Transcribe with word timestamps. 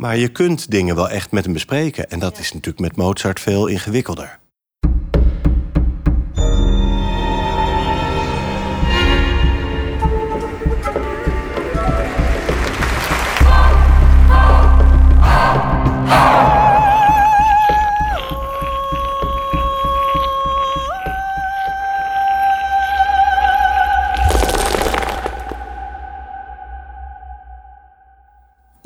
Maar 0.00 0.16
je 0.16 0.28
kunt 0.28 0.70
dingen 0.70 0.94
wel 0.94 1.10
echt 1.10 1.30
met 1.30 1.44
hem 1.44 1.52
bespreken. 1.52 2.10
En 2.10 2.18
dat 2.18 2.38
is 2.38 2.52
natuurlijk 2.52 2.80
met 2.80 2.96
Mozart 2.96 3.40
veel 3.40 3.66
ingewikkelder. 3.66 4.38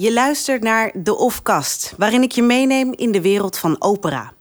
Je 0.05 0.13
luistert 0.13 0.63
naar 0.63 0.91
De 0.95 1.17
Ofkast, 1.17 1.95
waarin 1.97 2.23
ik 2.23 2.33
je 2.33 2.43
meeneem 2.43 2.93
in 2.93 3.13
de 3.13 3.21
wereld 3.21 3.59
van 3.59 3.77
opera. 3.79 4.33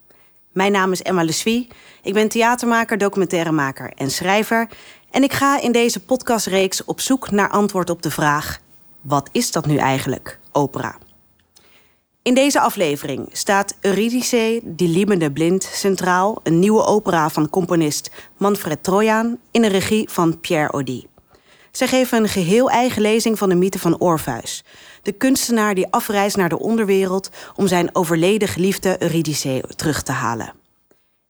Mijn 0.52 0.72
naam 0.72 0.92
is 0.92 1.02
Emma 1.02 1.24
Leswie. 1.24 1.68
Ik 2.02 2.14
ben 2.14 2.30
theatermaker, 2.30 2.98
documentairemaker 2.98 3.92
en 3.96 4.12
schrijver. 4.12 4.68
En 5.12 5.24
ik 5.24 5.34
ga 5.34 5.62
in 5.62 5.72
deze 5.72 6.00
podcastreeks 6.00 6.84
op 6.86 7.00
zoek 7.00 7.32
naar 7.32 7.50
antwoord 7.50 7.90
op 7.90 8.02
de 8.02 8.12
vraag: 8.12 8.60
wat 9.02 9.30
is 9.32 9.52
dat 9.52 9.66
nu 9.66 9.78
eigenlijk, 9.78 10.40
opera? 10.52 10.98
In 12.22 12.34
deze 12.34 12.60
aflevering 12.60 13.30
staat 13.32 13.76
Eurydice, 13.82 14.62
die 14.64 14.88
liebende 14.88 15.32
blind, 15.32 15.64
centraal, 15.64 16.40
een 16.44 16.60
nieuwe 16.60 16.86
opera 16.86 17.30
van 17.30 17.50
componist 17.50 18.12
Manfred 18.38 18.84
Trojan 18.84 19.38
in 19.52 19.62
de 19.62 19.68
regie 19.68 20.10
van 20.10 20.40
Pierre 20.40 20.72
Audi. 20.72 21.08
Zij 21.78 21.88
geven 21.88 22.18
een 22.18 22.30
geheel 22.30 22.70
eigen 22.70 23.02
lezing 23.02 23.38
van 23.38 23.50
de 23.50 23.56
mythe 23.56 23.80
van 23.80 24.00
Orpheus, 24.00 24.64
de 25.02 25.12
kunstenaar 25.12 25.76
die 25.76 25.88
afreist 25.90 26.38
naar 26.38 26.50
de 26.50 26.60
onderwereld 26.60 27.30
om 27.56 27.68
zijn 27.68 27.96
overleden 27.96 28.48
geliefde 28.48 29.04
Eurydice 29.04 29.64
terug 29.76 30.02
te 30.04 30.12
halen. 30.12 30.54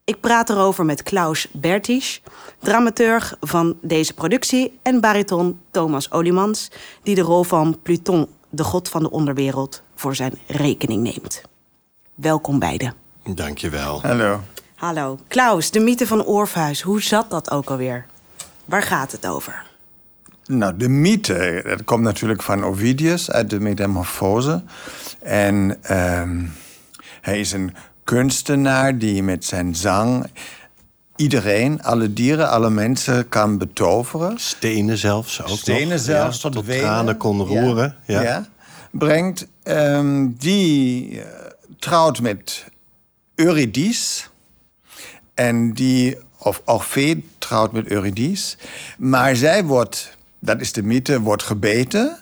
Ik 0.03 0.19
praat 0.19 0.50
erover 0.50 0.85
met 0.85 1.03
Klaus 1.03 1.47
Bertisch, 1.52 2.22
dramaturg 2.59 3.38
van 3.39 3.77
deze 3.81 4.13
productie, 4.13 4.80
en 4.81 5.02
bariton 5.02 5.59
Thomas 5.72 6.11
Olimans, 6.11 6.72
die 7.03 7.16
de 7.16 7.22
rol 7.22 7.44
van 7.44 7.80
Pluton, 7.81 8.28
de 8.50 8.63
god 8.63 8.89
van 8.89 9.03
de 9.03 9.11
onderwereld, 9.11 9.81
voor 9.95 10.16
zijn 10.16 10.39
rekening 10.47 11.02
neemt. 11.03 11.41
Welkom 12.16 12.59
beiden. 12.59 12.94
Dankjewel. 13.25 14.02
Hallo. 14.02 14.39
Hallo. 14.75 15.19
Klaus, 15.28 15.72
de 15.72 15.80
mythe 15.80 16.07
van 16.07 16.25
Orpheus, 16.25 16.81
hoe 16.81 17.02
zat 17.02 17.30
dat 17.30 17.52
ook 17.52 17.69
alweer? 17.69 18.05
Waar 18.66 18.83
gaat 18.83 19.11
het 19.11 19.28
over? 19.28 19.72
Nou, 20.45 20.77
de 20.77 20.89
mythe, 20.89 21.63
dat 21.67 21.83
komt 21.83 22.03
natuurlijk 22.03 22.41
van 22.41 22.63
Ovidius 22.63 23.31
uit 23.31 23.49
de 23.49 23.59
Metamorfose. 23.59 24.63
En 25.22 25.77
ehm, 25.81 26.41
hij 27.22 27.39
is 27.39 27.52
een 27.52 27.73
kunstenaar 28.03 28.97
die 28.97 29.23
met 29.23 29.45
zijn 29.45 29.75
zang 29.75 30.25
iedereen, 31.16 31.83
alle 31.83 32.13
dieren, 32.13 32.50
alle 32.50 32.69
mensen 32.69 33.30
kan 33.30 33.58
betoveren. 33.58 34.39
Stenen 34.39 34.97
zelfs 34.97 35.41
ook 35.41 35.58
Stenen 35.58 35.88
nog. 35.88 36.00
zelfs 36.00 36.41
ja, 36.41 36.50
tot, 36.50 36.66
wenen. 36.66 36.83
tranen 36.83 37.17
kon 37.17 37.41
roeren. 37.41 37.95
Ja. 38.05 38.22
Ja. 38.22 38.47
Brengt. 38.91 39.47
Ehm, 39.63 40.28
die 40.38 41.22
eh, 41.22 41.28
trouwt 41.80 42.22
met 42.22 42.66
Eurydice. 43.35 44.23
En 45.33 45.73
die, 45.73 46.17
of 46.38 46.61
Orphee 46.66 47.30
trouwt 47.38 47.72
met 47.72 47.88
Eurydice. 47.88 48.57
Maar 48.97 49.35
zij 49.35 49.63
wordt, 49.63 50.17
dat 50.44 50.61
is 50.61 50.72
de 50.72 50.83
mythe, 50.83 51.22
wordt 51.22 51.44
gebeten 51.44 52.17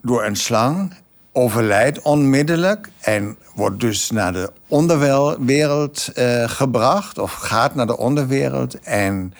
door 0.00 0.24
een 0.24 0.36
slang. 0.36 0.94
Overlijdt 1.32 2.02
onmiddellijk 2.02 2.90
en 3.00 3.36
wordt 3.54 3.80
dus 3.80 4.10
naar 4.10 4.32
de 4.32 4.52
onderwereld 4.66 6.10
eh, 6.14 6.48
gebracht. 6.48 7.18
Of 7.18 7.32
gaat 7.32 7.74
naar 7.74 7.86
de 7.86 7.96
onderwereld. 7.96 8.80
En 8.80 9.34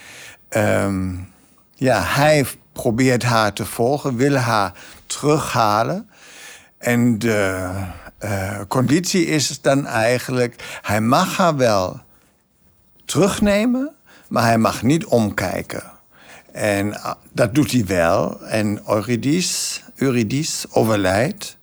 ehm, 0.48 1.14
ja, 1.74 2.02
hij 2.02 2.46
probeert 2.72 3.22
haar 3.22 3.52
te 3.52 3.64
volgen, 3.64 4.16
wil 4.16 4.34
haar 4.34 4.72
terughalen. 5.06 6.10
En 6.78 7.18
de 7.18 7.70
eh, 8.18 8.60
conditie 8.68 9.26
is 9.26 9.60
dan 9.60 9.86
eigenlijk: 9.86 10.80
hij 10.82 11.00
mag 11.00 11.36
haar 11.36 11.56
wel 11.56 12.00
terugnemen, 13.04 13.94
maar 14.28 14.42
hij 14.42 14.58
mag 14.58 14.82
niet 14.82 15.04
omkijken. 15.04 15.97
En 16.52 17.02
ah, 17.02 17.14
dat 17.32 17.54
doet 17.54 17.72
hij 17.72 17.86
wel. 17.86 18.46
En 18.46 18.80
Eurydice, 18.88 19.80
Eurydice 19.94 20.66
overlijdt. 20.70 21.56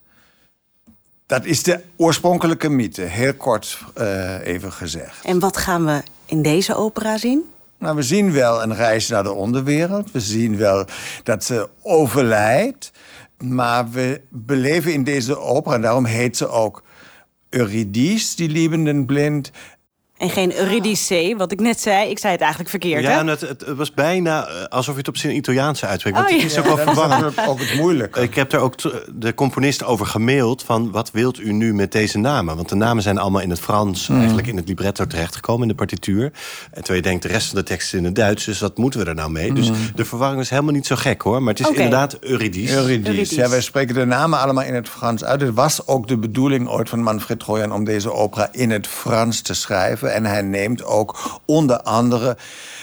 Dat 1.26 1.44
is 1.44 1.62
de 1.62 1.80
oorspronkelijke 1.96 2.68
mythe, 2.68 3.02
heel 3.02 3.34
kort 3.34 3.78
eh, 3.94 4.46
even 4.46 4.72
gezegd. 4.72 5.24
En 5.24 5.38
wat 5.38 5.56
gaan 5.56 5.84
we 5.84 6.02
in 6.26 6.42
deze 6.42 6.74
opera 6.74 7.16
zien? 7.16 7.44
Nou, 7.78 7.96
we 7.96 8.02
zien 8.02 8.32
wel 8.32 8.62
een 8.62 8.74
reis 8.74 9.08
naar 9.08 9.22
de 9.22 9.32
onderwereld. 9.32 10.10
We 10.10 10.20
zien 10.20 10.56
wel 10.56 10.84
dat 11.22 11.44
ze 11.44 11.68
overlijdt. 11.82 12.92
Maar 13.38 13.90
we 13.90 14.20
beleven 14.28 14.92
in 14.92 15.04
deze 15.04 15.38
opera, 15.38 15.74
en 15.74 15.80
daarom 15.80 16.04
heet 16.04 16.36
ze 16.36 16.48
ook 16.48 16.82
Eurydice, 17.48 18.36
die 18.36 18.48
liebenden 18.48 19.06
blind. 19.06 19.50
En 20.16 20.30
geen 20.30 20.56
Eurydice, 20.58 21.34
wat 21.36 21.52
ik 21.52 21.60
net 21.60 21.80
zei. 21.80 22.10
Ik 22.10 22.18
zei 22.18 22.32
het 22.32 22.40
eigenlijk 22.40 22.70
verkeerd, 22.70 23.02
Ja, 23.02 23.24
hè? 23.24 23.30
het, 23.30 23.40
het, 23.40 23.60
het 23.66 23.76
was 23.76 23.92
bijna 23.94 24.46
eh, 24.46 24.64
alsof 24.64 24.92
je 24.94 24.98
het 24.98 25.08
op 25.08 25.16
zijn 25.16 25.36
Italiaanse 25.36 25.86
uitspreekt. 25.86 26.16
Want 26.16 26.28
Oh, 26.28 26.34
het 26.34 26.42
ja. 26.42 26.48
is 26.50 26.58
ook 26.58 26.64
wel 26.76 26.76
Dat 26.76 26.86
is 26.94 27.00
verwarrend. 27.00 27.48
ook 27.48 27.60
het 27.60 27.74
moeilijke. 27.74 28.20
Ik 28.20 28.34
heb 28.34 28.52
er 28.52 28.58
ook 28.58 28.74
de 29.14 29.34
componist 29.34 29.84
over 29.84 30.06
gemaild 30.06 30.62
van 30.62 30.90
wat 30.90 31.10
wilt 31.10 31.40
u 31.40 31.52
nu 31.52 31.74
met 31.74 31.92
deze 31.92 32.18
namen? 32.18 32.56
Want 32.56 32.68
de 32.68 32.74
namen 32.74 33.02
zijn 33.02 33.18
allemaal 33.18 33.40
in 33.40 33.50
het 33.50 33.60
Frans, 33.60 34.06
Hmm. 34.06 34.16
eigenlijk 34.18 34.46
in 34.46 34.56
het 34.56 34.68
libretto 34.68 35.06
terechtgekomen 35.06 35.62
in 35.62 35.68
de 35.68 35.74
partituur. 35.74 36.24
En 36.24 36.32
terwijl 36.72 36.96
je 36.96 37.02
denkt 37.02 37.22
de 37.22 37.28
rest 37.28 37.46
van 37.48 37.58
de 37.58 37.64
tekst 37.64 37.86
is 37.92 37.98
in 37.98 38.04
het 38.04 38.14
Duits, 38.14 38.44
dus 38.44 38.60
wat 38.60 38.76
moeten 38.78 39.00
we 39.00 39.06
er 39.06 39.14
nou 39.14 39.30
mee? 39.30 39.52
Dus 39.52 39.70
de 39.94 40.04
verwarring 40.04 40.40
is 40.40 40.50
helemaal 40.50 40.72
niet 40.72 40.86
zo 40.86 40.96
gek 40.96 41.22
hoor, 41.22 41.42
maar 41.42 41.54
het 41.54 41.62
is 41.62 41.68
inderdaad 41.68 42.18
Eurydice. 42.20 42.74
Eurydice. 42.74 43.08
Eurydice. 43.10 43.34
Ja, 43.34 43.48
wij 43.48 43.60
spreken 43.60 43.94
de 43.94 44.04
namen 44.04 44.38
allemaal 44.40 44.64
in 44.64 44.74
het 44.74 44.88
Frans 44.88 45.24
uit. 45.24 45.40
Het 45.40 45.54
was 45.54 45.86
ook 45.86 46.08
de 46.08 46.18
bedoeling 46.18 46.68
ooit 46.68 46.88
van 46.88 47.02
Manfred 47.02 47.38
Trojan 47.40 47.72
om 47.72 47.84
deze 47.84 48.12
opera 48.12 48.48
in 48.52 48.70
het 48.70 48.86
Frans 48.86 49.40
te 49.40 49.54
schrijven. 49.54 50.05
En 50.12 50.24
hij 50.24 50.42
neemt 50.42 50.84
ook 50.84 51.40
onder 51.44 51.80
andere 51.82 52.36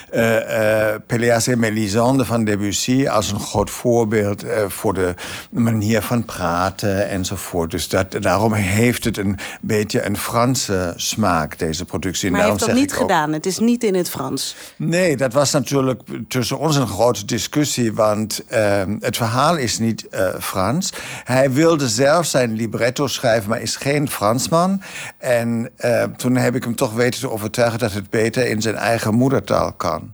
eh 0.10 0.92
eh 0.94 1.02
Pelléas 1.08 1.48
et 1.48 1.58
Mélisande 1.58 2.26
van 2.26 2.44
Debussy 2.44 3.08
als 3.08 3.32
een 3.32 3.40
groot 3.40 3.70
voorbeeld 3.70 4.44
eh, 4.44 4.64
voor 4.68 4.94
de 4.94 5.14
manier 5.50 6.02
van 6.02 6.26
praten 6.26 7.10
enzovoort. 7.10 7.72
Dus 7.72 7.90
dat, 7.90 8.12
daarom 8.20 8.54
heeft 8.54 9.04
het 9.04 9.18
een 9.18 9.38
beetje 9.62 10.02
een 10.06 10.18
Franse 10.18 10.94
smaak, 10.96 11.60
deze 11.60 11.86
productie. 11.86 12.26
En 12.28 12.32
Maar 12.34 12.42
hij 12.42 12.50
heeft 12.52 12.66
dat 12.66 12.76
niet 12.76 12.94
ook- 12.94 13.00
gedaan. 13.00 13.34
Het 13.34 13.46
is 13.46 13.60
niet 13.60 13.84
in 13.84 13.96
het 13.96 14.10
Frans. 14.10 14.56
Nee, 14.76 15.18
dat 15.18 15.34
was 15.34 15.52
natuurlijk 15.52 16.02
tussen 16.28 16.58
ons 16.60 16.76
een 16.76 16.88
grote 16.88 17.26
discussie, 17.26 17.94
want 17.94 18.44
ehm, 18.48 18.96
het 19.00 19.18
verhaal 19.18 19.58
is 19.58 19.80
niet 19.80 20.08
Frans. 20.40 20.94
Hij 21.24 21.52
wilde 21.52 21.88
zelf 21.90 22.26
zijn 22.26 22.54
libretto 22.54 23.08
schrijven, 23.08 23.50
maar 23.50 23.62
is 23.62 23.76
geen 23.76 24.10
Fransman. 24.10 24.82
En 25.18 25.70
eh, 25.76 26.04
toen 26.04 26.36
heb 26.36 26.56
ik 26.56 26.64
hem 26.64 26.76
toch 26.76 26.94
weten 26.94 27.13
te 27.20 27.30
overtuigen 27.30 27.80
dat 27.80 27.94
het 27.94 28.10
beter 28.10 28.48
in 28.48 28.62
zijn 28.62 28.76
eigen 28.76 29.14
moedertaal 29.14 29.74
kan. 29.74 30.14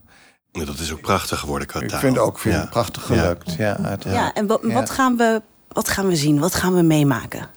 Ja, 0.51 0.65
Dat 0.65 0.79
is 0.79 0.91
ook 0.91 1.01
prachtig 1.01 1.39
geworden 1.39 1.67
qua 1.67 1.79
Ik 1.81 1.91
vind 1.91 2.17
ook 2.17 2.39
vind 2.39 2.53
Ja. 2.55 2.61
het 2.61 2.69
prachtig 2.69 3.07
Ja. 3.09 3.15
gelukt. 3.15 3.53
Ja, 3.57 3.77
het- 3.81 4.03
Ja, 4.03 4.33
en 4.33 4.47
wat, 4.47 4.59
Ja. 4.67 4.73
wat, 4.73 4.89
gaan 4.89 5.17
we, 5.17 5.41
wat 5.67 5.89
gaan 5.89 6.07
we 6.07 6.15
zien? 6.15 6.39
Wat 6.39 6.55
gaan 6.55 6.75
we 6.75 6.81
meemaken? 6.81 7.47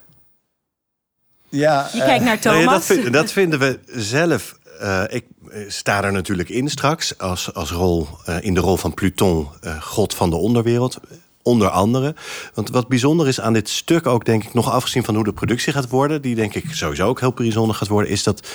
ja, 1.49 1.89
Je 1.93 2.01
eh, 2.01 2.07
kijkt 2.07 2.25
naar 2.25 2.39
Nou 2.43 2.57
ja, 2.57 2.63
Thomas. 2.65 2.87
dat, 2.87 2.97
vind- 2.99 3.13
dat 3.13 3.33
vinden 3.33 3.59
we 3.59 3.79
zelf. 3.87 4.61
eh, 4.81 5.03
ik 5.09 5.25
eh, 5.51 5.59
sta 5.69 6.05
er 6.05 6.13
natuurlijk 6.13 6.49
in 6.49 6.69
straks 6.69 7.19
als, 7.19 7.55
als 7.55 7.71
rol, 7.71 8.09
eh, 8.25 8.37
in 8.41 8.55
de 8.55 8.61
rol 8.61 8.77
van 8.77 8.95
Pluton, 8.95 9.49
eh, 9.61 9.83
god 9.83 10.15
van 10.15 10.31
de 10.31 10.37
onderwereld. 10.37 10.99
Onder 11.43 11.69
andere. 11.69 12.15
Want 12.55 12.71
wat 12.71 12.89
bijzonder 12.89 13.29
is 13.29 13.41
aan 13.41 13.53
dit 13.53 13.69
stuk 13.69 14.07
ook, 14.07 14.25
denk 14.25 14.45
ik, 14.45 14.55
nog 14.55 14.71
afgezien 14.71 15.05
van 15.05 15.15
hoe 15.15 15.25
de 15.25 15.33
productie 15.33 15.73
gaat 15.73 15.89
worden, 15.89 16.23
die 16.23 16.35
denk 16.35 16.55
ik 16.55 16.65
sowieso 16.71 17.07
ook 17.09 17.21
heel 17.21 17.33
bijzonder 17.33 17.77
gaat 17.77 17.89
worden, 17.89 18.11
is 18.11 18.23
dat 18.23 18.49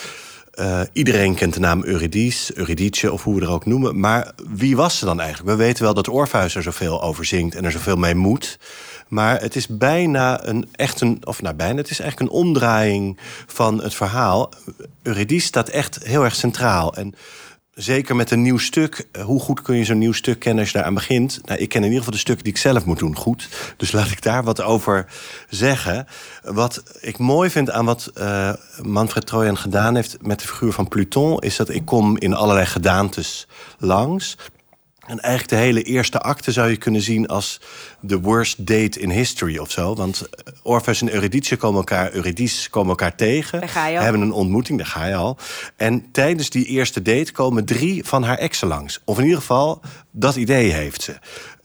eh, 0.57 0.81
iedereen 0.93 1.35
kent 1.35 1.53
de 1.53 1.59
naam 1.59 1.83
Eurydice, 1.83 2.57
Eurydice 2.57 3.11
of 3.11 3.23
hoe 3.23 3.35
we 3.35 3.41
er 3.41 3.51
ook 3.51 3.65
noemen. 3.65 3.99
Maar 3.99 4.31
wie 4.49 4.75
was 4.75 4.97
ze 4.97 5.05
dan 5.05 5.19
eigenlijk? 5.19 5.49
We 5.49 5.63
weten 5.63 5.83
wel 5.83 5.93
dat 5.93 6.07
Orpheus 6.07 6.55
er 6.55 6.63
zoveel 6.63 7.01
over 7.01 7.25
zingt 7.25 7.55
en 7.55 7.65
er 7.65 7.71
zoveel 7.71 7.95
mee 7.95 8.15
moet. 8.15 8.59
Maar 9.07 9.41
het 9.41 9.55
is 9.55 9.67
bijna 9.67 10.45
een 10.45 10.67
echt 10.71 11.01
een, 11.01 11.21
of 11.23 11.41
nou 11.41 11.55
bijna, 11.55 11.77
het 11.77 11.89
is 11.89 11.99
eigenlijk 11.99 12.31
een 12.31 12.37
omdraaiing 12.37 13.17
van 13.45 13.83
het 13.83 13.93
verhaal. 13.93 14.51
Eurydice 15.01 15.45
staat 15.45 15.69
echt 15.69 15.99
heel 16.03 16.23
erg 16.23 16.35
centraal. 16.35 16.95
En 16.95 17.15
zeker 17.77 18.15
met 18.15 18.31
een 18.31 18.41
nieuw 18.41 18.57
stuk, 18.57 19.07
eh, 19.11 19.23
hoe 19.23 19.39
goed 19.39 19.61
kun 19.61 19.75
je 19.75 19.83
zo'n 19.83 19.97
nieuw 19.97 20.11
stuk 20.11 20.39
kennen 20.39 20.59
als 20.59 20.71
je 20.71 20.77
daaraan 20.77 20.93
begint? 20.93 21.39
Nou, 21.45 21.59
ik 21.59 21.69
ken 21.69 21.79
in 21.79 21.85
ieder 21.85 21.99
geval 21.99 22.13
de 22.13 22.19
stukken 22.19 22.43
die 22.43 22.53
ik 22.53 22.59
zelf 22.59 22.85
moet 22.85 22.99
doen 22.99 23.15
goed. 23.15 23.49
Dus 23.77 23.91
laat 23.91 24.11
ik 24.11 24.21
daar 24.21 24.43
wat 24.43 24.61
over 24.61 25.05
zeggen. 25.49 26.07
Wat 26.43 26.83
ik 26.99 27.17
mooi 27.17 27.49
vind 27.49 27.71
aan 27.71 27.85
wat 27.85 28.11
eh, 28.13 28.53
Manfred 28.81 29.25
Trojan 29.25 29.57
gedaan 29.57 29.95
heeft 29.95 30.17
met 30.21 30.39
de 30.39 30.47
figuur 30.47 30.71
van 30.71 30.87
Pluton, 30.87 31.39
is 31.39 31.55
dat 31.55 31.69
ik 31.69 31.85
kom 31.85 32.17
in 32.17 32.33
allerlei 32.33 32.65
gedaantes 32.65 33.47
langs. 33.77 34.37
En 35.07 35.19
eigenlijk 35.19 35.49
de 35.49 35.65
hele 35.65 35.83
eerste 35.83 36.19
acte 36.19 36.51
zou 36.51 36.69
je 36.69 36.77
kunnen 36.77 37.01
zien 37.01 37.27
als 37.27 37.61
the 38.07 38.19
worst 38.21 38.65
date 38.67 38.99
in 38.99 39.09
history 39.09 39.57
of 39.57 39.71
zo. 39.71 39.95
Want 39.95 40.21
eh, 40.21 40.53
Orpheus 40.63 41.01
en 41.01 41.13
Eurydice 41.13 41.55
komen 41.55 41.77
elkaar, 41.77 42.13
Eurydice 42.13 42.69
komen 42.69 42.89
elkaar 42.89 43.15
tegen. 43.15 43.59
Daar 43.59 43.69
ga 43.69 43.87
je 43.87 43.97
al. 43.97 44.03
Hebben 44.03 44.21
een 44.21 44.31
ontmoeting, 44.31 44.77
daar 44.77 44.87
ga 44.87 45.05
je 45.05 45.15
al. 45.15 45.37
En 45.75 46.11
tijdens 46.11 46.49
die 46.49 46.65
eerste 46.65 47.01
date 47.01 47.31
komen 47.31 47.65
drie 47.65 48.03
van 48.03 48.23
haar 48.23 48.37
exen 48.37 48.67
langs. 48.67 49.01
Of 49.05 49.17
in 49.17 49.23
ieder 49.23 49.39
geval, 49.39 49.81
dat 50.11 50.35
idee 50.35 50.71
heeft 50.71 51.01
ze. 51.01 51.17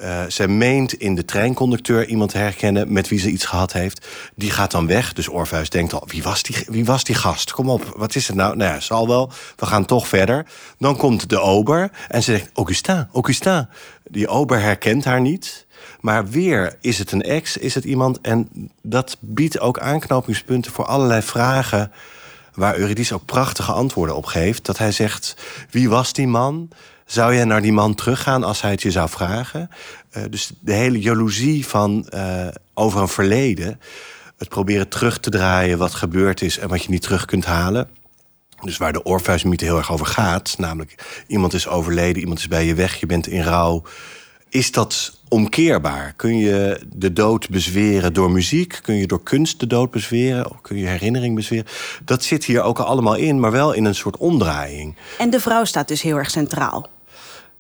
Uh, 0.03 0.23
zij 0.29 0.49
meent 0.49 0.93
in 0.93 1.15
de 1.15 1.25
treinconducteur 1.25 2.07
iemand 2.07 2.33
herkennen 2.33 2.93
met 2.93 3.09
wie 3.09 3.19
ze 3.19 3.31
iets 3.31 3.45
gehad 3.45 3.73
heeft. 3.73 4.07
Die 4.35 4.51
gaat 4.51 4.71
dan 4.71 4.87
weg. 4.87 5.13
Dus 5.13 5.29
Orpheus 5.29 5.71
denkt 5.71 5.93
al, 5.93 6.03
wie 6.07 6.23
was 6.23 6.43
die, 6.43 6.57
wie 6.67 6.85
was 6.85 7.05
die 7.05 7.15
gast? 7.15 7.53
Kom 7.53 7.69
op, 7.69 7.93
wat 7.97 8.15
is 8.15 8.27
het 8.27 8.37
nou? 8.37 8.57
Nou 8.57 8.75
ja, 8.75 8.81
zal 8.81 9.09
wel. 9.09 9.33
We 9.57 9.67
gaan 9.67 9.85
toch 9.85 10.09
verder. 10.09 10.47
Dan 10.79 10.97
komt 10.97 11.29
de 11.29 11.39
ober 11.39 11.91
en 12.09 12.23
ze 12.23 12.33
zegt, 12.33 12.51
Augustin, 12.55 13.09
Augustin. 13.13 13.69
Die 14.05 14.29
ober 14.29 14.61
herkent 14.61 15.05
haar 15.05 15.21
niet. 15.21 15.67
Maar 16.01 16.29
weer 16.29 16.77
is 16.81 16.99
het 16.99 17.13
een 17.13 17.23
ex, 17.23 17.57
is 17.57 17.75
het 17.75 17.85
iemand. 17.85 18.21
En 18.21 18.49
dat 18.83 19.17
biedt 19.21 19.61
ook 19.61 19.79
aanknopingspunten 19.79 20.73
voor 20.73 20.85
allerlei 20.85 21.23
vragen 21.23 21.93
waar 22.55 22.77
Eurydice 22.77 23.15
ook 23.15 23.25
prachtige 23.25 23.73
antwoorden 23.73 24.17
op 24.17 24.25
geeft. 24.25 24.65
Dat 24.65 24.79
hij 24.79 24.93
zegt, 24.93 25.37
wie 25.71 25.89
was 25.89 26.13
die 26.13 26.27
man? 26.27 26.69
Zou 27.07 27.35
jij 27.35 27.45
naar 27.45 27.63
die 27.63 27.73
man 27.73 27.95
teruggaan 27.95 28.45
als 28.45 28.63
hij 28.63 28.71
het 28.71 28.83
je 28.83 28.91
zou 28.91 29.09
vragen? 29.09 29.71
Uh, 30.17 30.23
dus 30.31 30.53
de 30.61 30.73
hele 30.73 31.01
jaloezie 31.01 31.67
van 31.67 32.07
uh, 32.15 32.49
over 32.75 33.01
een 33.01 33.09
verleden. 33.09 33.81
Het 34.37 34.49
proberen 34.49 34.89
terug 34.89 35.19
te 35.19 35.31
draaien 35.31 35.79
wat 35.79 35.95
gebeurd 35.95 36.41
is 36.43 36.59
en 36.59 36.69
wat 36.69 36.83
je 36.83 36.91
niet 36.91 37.03
terug 37.03 37.25
kunt 37.25 37.45
halen. 37.45 37.89
Dus 38.63 38.77
waar 38.77 38.93
de 38.93 39.03
Orpheus-mythe 39.03 39.65
heel 39.65 39.77
erg 39.77 39.93
over 39.93 40.07
gaat. 40.07 40.55
Namelijk, 40.59 41.23
iemand 41.27 41.55
is 41.55 41.69
overleden, 41.69 42.23
iemand 42.23 42.39
is 42.39 42.49
bij 42.49 42.65
je 42.65 42.75
weg, 42.75 43.01
je 43.01 43.07
bent 43.07 43.27
in 43.27 43.43
rouw. 43.43 43.83
Is 44.49 44.71
dat 44.71 45.21
omkeerbaar? 45.33 46.13
Kun 46.17 46.37
je 46.37 46.81
de 46.97 47.13
dood 47.13 47.49
bezweren 47.49 48.13
door 48.13 48.31
muziek? 48.31 48.79
Kun 48.83 48.95
je 48.95 49.07
door 49.07 49.23
kunst 49.23 49.61
de 49.61 49.67
dood 49.67 49.91
bezweren? 49.91 50.51
Of 50.51 50.61
kun 50.61 50.77
je 50.77 50.87
herinnering 50.87 51.35
bezweren? 51.35 51.67
Dat 52.05 52.23
zit 52.23 52.45
hier 52.45 52.63
ook 52.63 52.79
allemaal 52.79 53.15
in, 53.15 53.41
maar 53.41 53.51
wel 53.51 53.73
in 53.73 53.85
een 53.85 53.95
soort 53.95 54.17
omdraaiing. 54.17 54.97
En 55.19 55.31
de 55.31 55.41
vrouw 55.41 55.65
staat 55.65 55.89
dus 55.89 56.03
heel 56.03 56.17
erg 56.17 56.31
centraal. 56.31 56.89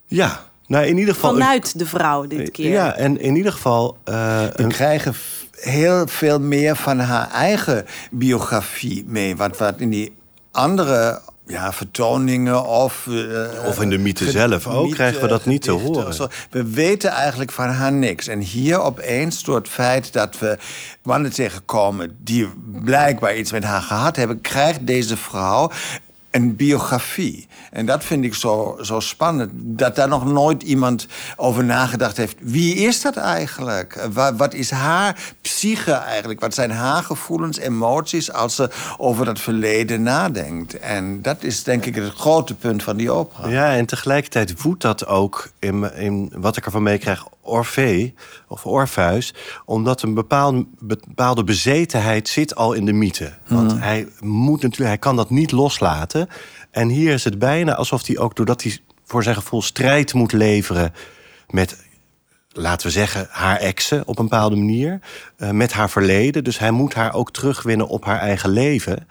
Ja, 0.06 0.40
nou 0.66 0.86
in 0.86 0.98
ieder 0.98 1.14
geval. 1.14 1.32
Vanuit 1.32 1.78
de 1.78 1.86
vrouw 1.86 2.26
dit 2.26 2.50
keer. 2.50 2.70
Ja, 2.70 2.94
en 2.94 3.20
in 3.20 3.36
ieder 3.36 3.52
geval. 3.52 3.96
Uh, 4.08 4.44
We 4.54 4.66
krijgen 4.66 5.14
heel 5.52 6.06
veel 6.06 6.40
meer 6.40 6.76
van 6.76 6.98
haar 6.98 7.30
eigen 7.30 7.86
biografie 8.10 9.04
mee. 9.06 9.36
Wat, 9.36 9.58
wat 9.58 9.80
in 9.80 9.90
die 9.90 10.12
andere 10.50 11.20
ja, 11.52 11.72
vertoningen 11.72 12.66
of... 12.66 13.06
Uh, 13.08 13.66
of 13.66 13.80
in 13.80 13.90
de 13.90 13.98
mythe 13.98 14.30
zelf 14.30 14.66
ook 14.66 14.82
mythe, 14.82 14.94
krijgen 14.94 15.20
we 15.20 15.28
dat 15.28 15.46
niet 15.46 15.62
te 15.62 15.70
horen. 15.70 16.14
Zo. 16.14 16.28
We 16.50 16.64
weten 16.64 17.10
eigenlijk 17.10 17.52
van 17.52 17.68
haar 17.68 17.92
niks. 17.92 18.26
En 18.26 18.40
hier 18.40 18.80
opeens 18.80 19.42
door 19.42 19.56
het 19.56 19.68
feit 19.68 20.12
dat 20.12 20.38
we 20.38 20.58
mannen 21.02 21.32
tegenkomen... 21.32 22.16
die 22.20 22.48
blijkbaar 22.84 23.36
iets 23.36 23.52
met 23.52 23.64
haar 23.64 23.82
gehad 23.82 24.16
hebben... 24.16 24.40
krijgt 24.40 24.86
deze 24.86 25.16
vrouw 25.16 25.70
een 26.32 26.56
biografie. 26.56 27.46
En 27.70 27.86
dat 27.86 28.04
vind 28.04 28.24
ik 28.24 28.34
zo, 28.34 28.78
zo 28.80 29.00
spannend. 29.00 29.50
Dat 29.54 29.96
daar 29.96 30.08
nog 30.08 30.24
nooit 30.24 30.62
iemand 30.62 31.06
over 31.36 31.64
nagedacht 31.64 32.16
heeft. 32.16 32.36
Wie 32.40 32.74
is 32.74 33.02
dat 33.02 33.16
eigenlijk? 33.16 34.08
Wat, 34.36 34.54
is 34.54 34.70
haar 34.70 35.16
psyche 35.40 35.92
eigenlijk? 35.92 36.40
Wat 36.40 36.54
zijn 36.54 36.70
haar 36.70 37.02
gevoelens, 37.02 37.58
emoties 37.58 38.32
als 38.32 38.54
ze 38.54 38.70
over 38.96 39.24
dat 39.24 39.40
verleden 39.40 40.02
nadenkt? 40.02 40.78
En 40.78 41.22
dat 41.22 41.42
is 41.42 41.62
denk 41.62 41.84
ik 41.84 41.94
het 41.94 42.14
grote 42.14 42.54
punt 42.54 42.82
van 42.82 42.96
die 42.96 43.10
opera. 43.10 43.48
Ja, 43.48 43.74
en 43.74 43.86
tegelijkertijd 43.86 44.52
voedt 44.56 44.82
dat 44.82 45.06
ook 45.06 45.50
in, 45.58 45.94
in 45.94 46.32
wat 46.36 46.56
ik 46.56 46.64
ervan 46.64 46.82
meekrijg. 46.82 47.26
Orfee 47.42 48.14
of 48.48 48.66
Orpheus, 48.66 49.34
omdat 49.64 50.02
een 50.02 50.14
bepaalde, 50.14 50.66
bepaalde 50.78 51.44
bezetenheid 51.44 52.28
zit 52.28 52.54
al 52.54 52.72
in 52.72 52.84
de 52.84 52.92
mythe. 52.92 53.32
Want 53.48 53.78
hij 53.78 54.08
moet 54.20 54.62
natuurlijk, 54.62 54.90
hij 54.90 54.98
kan 54.98 55.16
dat 55.16 55.30
niet 55.30 55.52
loslaten. 55.52 56.28
En 56.70 56.88
hier 56.88 57.12
is 57.12 57.24
het 57.24 57.38
bijna 57.38 57.74
alsof 57.74 58.06
hij 58.06 58.18
ook, 58.18 58.36
doordat 58.36 58.62
hij 58.62 58.78
voor 59.04 59.22
zijn 59.22 59.36
gevoel 59.36 59.62
strijd 59.62 60.14
moet 60.14 60.32
leveren 60.32 60.92
met, 61.50 61.84
laten 62.52 62.86
we 62.86 62.92
zeggen, 62.92 63.26
haar 63.30 63.56
exen 63.56 64.06
op 64.06 64.18
een 64.18 64.28
bepaalde 64.28 64.56
manier, 64.56 65.00
uh, 65.38 65.50
met 65.50 65.72
haar 65.72 65.90
verleden. 65.90 66.44
Dus 66.44 66.58
hij 66.58 66.70
moet 66.70 66.94
haar 66.94 67.14
ook 67.14 67.32
terugwinnen 67.32 67.88
op 67.88 68.04
haar 68.04 68.18
eigen 68.18 68.50
leven. 68.50 69.06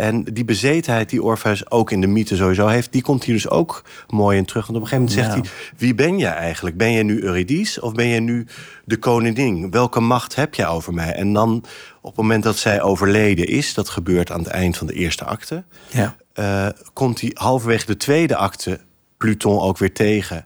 En 0.00 0.24
die 0.24 0.44
bezetenheid 0.44 1.10
die 1.10 1.22
Orpheus 1.22 1.70
ook 1.70 1.90
in 1.90 2.00
de 2.00 2.06
mythe 2.06 2.36
sowieso 2.36 2.66
heeft... 2.66 2.92
die 2.92 3.02
komt 3.02 3.24
hier 3.24 3.34
dus 3.34 3.48
ook 3.48 3.84
mooi 4.08 4.38
in 4.38 4.44
terug. 4.44 4.66
Want 4.66 4.78
op 4.78 4.84
een 4.84 4.88
gegeven 4.88 5.14
moment 5.14 5.34
zegt 5.34 5.50
hij... 5.50 5.74
wie 5.76 5.94
ben 5.94 6.18
je 6.18 6.26
eigenlijk? 6.26 6.76
Ben 6.76 6.92
je 6.92 7.02
nu 7.02 7.22
Eurydice 7.22 7.82
of 7.82 7.92
ben 7.92 8.06
je 8.06 8.20
nu 8.20 8.46
de 8.84 8.96
koningin? 8.96 9.70
Welke 9.70 10.00
macht 10.00 10.34
heb 10.34 10.54
je 10.54 10.66
over 10.66 10.94
mij? 10.94 11.12
En 11.12 11.32
dan 11.32 11.64
op 12.00 12.10
het 12.10 12.16
moment 12.16 12.42
dat 12.42 12.56
zij 12.56 12.82
overleden 12.82 13.46
is... 13.46 13.74
dat 13.74 13.88
gebeurt 13.88 14.30
aan 14.32 14.38
het 14.38 14.48
eind 14.48 14.76
van 14.76 14.86
de 14.86 14.92
eerste 14.92 15.24
acte... 15.24 15.64
Ja. 15.88 16.16
Uh, 16.34 16.66
komt 16.92 17.20
hij 17.20 17.30
halverwege 17.34 17.86
de 17.86 17.96
tweede 17.96 18.36
acte 18.36 18.80
Pluton 19.16 19.60
ook 19.60 19.78
weer 19.78 19.92
tegen... 19.92 20.44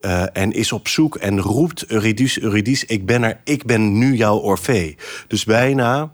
Uh, 0.00 0.24
en 0.32 0.52
is 0.52 0.72
op 0.72 0.88
zoek 0.88 1.16
en 1.16 1.40
roept 1.40 1.86
Eurydice, 1.86 2.42
Eurydice, 2.42 2.86
ik 2.86 3.06
ben 3.06 3.22
er, 3.22 3.40
ik 3.44 3.64
ben 3.64 3.98
nu 3.98 4.14
jouw 4.14 4.36
Orfee. 4.36 4.96
Dus 5.28 5.44
bijna 5.44 6.12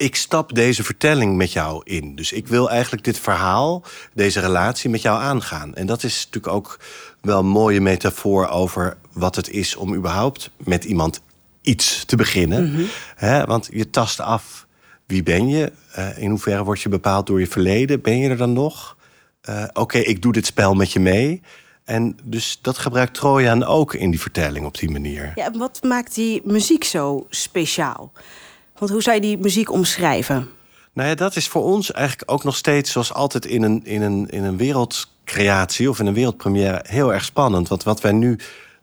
ik 0.00 0.16
stap 0.16 0.54
deze 0.54 0.84
vertelling 0.84 1.36
met 1.36 1.52
jou 1.52 1.80
in. 1.84 2.14
Dus 2.14 2.32
ik 2.32 2.48
wil 2.48 2.70
eigenlijk 2.70 3.04
dit 3.04 3.18
verhaal, 3.18 3.84
deze 4.14 4.40
relatie 4.40 4.90
met 4.90 5.02
jou 5.02 5.20
aangaan. 5.20 5.74
En 5.74 5.86
dat 5.86 6.02
is 6.02 6.24
natuurlijk 6.24 6.54
ook 6.54 6.80
wel 7.20 7.38
een 7.38 7.46
mooie 7.46 7.80
metafoor 7.80 8.48
over 8.48 8.96
wat 9.12 9.36
het 9.36 9.50
is 9.50 9.76
om 9.76 9.94
überhaupt 9.94 10.50
met 10.56 10.84
iemand 10.84 11.20
iets 11.62 12.04
te 12.04 12.16
beginnen. 12.16 12.70
Mm 12.70 12.88
-hmm. 13.16 13.46
want 13.46 13.68
je 13.72 13.90
tast 13.90 14.20
af 14.20 14.66
wie 15.06 15.22
ben 15.22 15.48
je, 15.48 15.72
uh, 15.98 16.18
in 16.18 16.30
hoeverre 16.30 16.64
word 16.64 16.80
je 16.80 16.88
bepaald 16.88 17.26
door 17.26 17.40
je 17.40 17.46
verleden, 17.46 18.00
ben 18.00 18.18
je 18.18 18.28
er 18.28 18.36
dan 18.36 18.52
nog? 18.52 18.96
Uh, 19.48 19.62
Oké, 19.68 19.80
okay, 19.80 20.02
ik 20.02 20.22
doe 20.22 20.32
dit 20.32 20.46
spel 20.46 20.74
met 20.74 20.92
je 20.92 21.00
mee. 21.00 21.42
En 21.84 22.16
dus 22.22 22.58
dat 22.62 22.78
gebruikt 22.78 23.14
Trojan 23.14 23.64
ook 23.64 23.94
in 23.94 24.10
die 24.10 24.20
vertelling 24.20 24.66
op 24.66 24.78
die 24.78 24.90
manier. 24.90 25.32
Ja, 25.34 25.50
wat 25.50 25.82
maakt 25.82 26.14
die 26.14 26.40
muziek 26.44 26.84
zo 26.84 27.26
speciaal? 27.30 28.12
Want 28.80 28.92
hoe 28.92 29.02
zou 29.02 29.14
je 29.14 29.22
die 29.22 29.38
muziek 29.38 29.72
omschrijven? 29.72 30.48
Nou 30.92 31.08
ja, 31.08 31.14
dat 31.14 31.36
is 31.36 31.48
voor 31.48 31.64
ons 31.64 31.92
eigenlijk 31.92 32.30
ook 32.30 32.44
nog 32.44 32.56
steeds, 32.56 32.92
zoals 32.92 33.12
altijd 33.12 33.46
in 33.46 33.62
een, 33.62 33.84
in 33.84 34.02
een, 34.02 34.28
in 34.28 34.44
een 34.44 34.56
wereldcreatie 34.56 35.90
of 35.90 35.98
in 35.98 36.06
een 36.06 36.14
wereldpremière, 36.14 36.84
heel 36.88 37.12
erg 37.12 37.24
spannend. 37.24 37.68
Want 37.68 37.82
wat 37.82 38.00
wij 38.00 38.12
nu, 38.12 38.38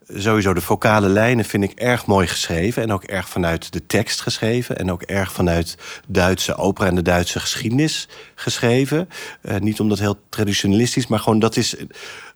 sowieso 0.08 0.54
de 0.54 0.62
vocale 0.62 1.10
lijnen, 1.10 1.46
vind 1.46 1.64
ik 1.64 1.72
erg 1.72 2.06
mooi 2.06 2.28
geschreven. 2.28 2.84
En 2.84 2.92
ook 2.92 3.04
erg 3.04 3.30
vanuit 3.30 3.72
de 3.72 3.86
tekst 3.86 4.22
geschreven. 4.22 4.78
En 4.78 4.92
ook 4.92 5.02
erg 5.02 5.32
vanuit 5.32 5.78
Duitse 6.08 6.56
opera 6.56 6.88
en 6.88 6.96
de 6.96 7.02
Duitse 7.02 7.40
geschiedenis 7.40 8.08
geschreven. 8.36 9.10
Uh, 9.42 9.58
niet 9.58 9.80
omdat 9.80 10.00
heel 10.00 10.20
traditionalistisch, 10.30 11.08
maar 11.08 11.20
gewoon 11.20 11.40
dat 11.40 11.56
is. 11.56 11.76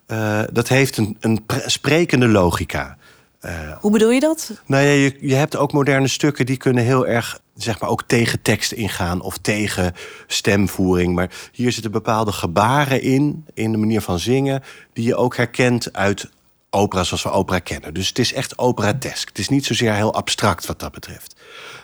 Uh, 0.08 0.42
dat 0.52 0.68
heeft 0.68 0.98
een, 0.98 1.18
een 1.20 1.46
sprekende 1.66 2.28
logica. 2.28 2.98
Uh, 3.46 3.78
Hoe 3.80 3.92
bedoel 3.92 4.12
je 4.12 4.20
dat? 4.20 4.52
Nou 4.66 4.84
ja, 4.84 4.92
je, 4.92 5.18
je 5.20 5.36
hebt 5.36 5.56
ook 5.56 5.74
moderne 5.74 6.08
stukken 6.08 6.46
die 6.46 6.58
kunnen 6.58 6.84
heel 6.84 7.08
erg, 7.08 7.42
zeg 7.56 7.80
maar, 7.80 7.90
ook 7.90 8.04
tegen 8.04 8.42
tekst 8.42 8.72
ingaan 8.72 9.22
of 9.22 9.38
tegen 9.38 9.94
stemvoering. 10.28 11.16
Maar 11.16 11.30
hier 11.52 11.72
zitten 11.72 11.92
bepaalde 11.92 12.32
gebaren 12.32 13.02
in, 13.02 13.46
in 13.54 13.72
de 13.72 13.78
manier 13.78 14.02
van 14.02 14.20
zingen, 14.20 14.64
die 14.94 15.06
je 15.06 15.16
ook 15.16 15.36
herkent 15.36 15.94
uit 15.94 16.30
opera 16.70 17.04
zoals 17.04 17.24
we 17.24 17.32
opera 17.32 17.60
kennen. 17.60 17.94
Dus 17.94 18.08
het 18.08 18.20
is 18.20 18.34
echt 18.34 18.58
operatesk. 18.58 19.28
Het 19.28 19.40
is 19.40 19.50
niet 19.50 19.66
zozeer 19.66 19.94
heel 19.94 20.14
abstract 20.14 20.66
wat 20.66 20.80
dat 20.80 20.92
betreft. 20.92 21.36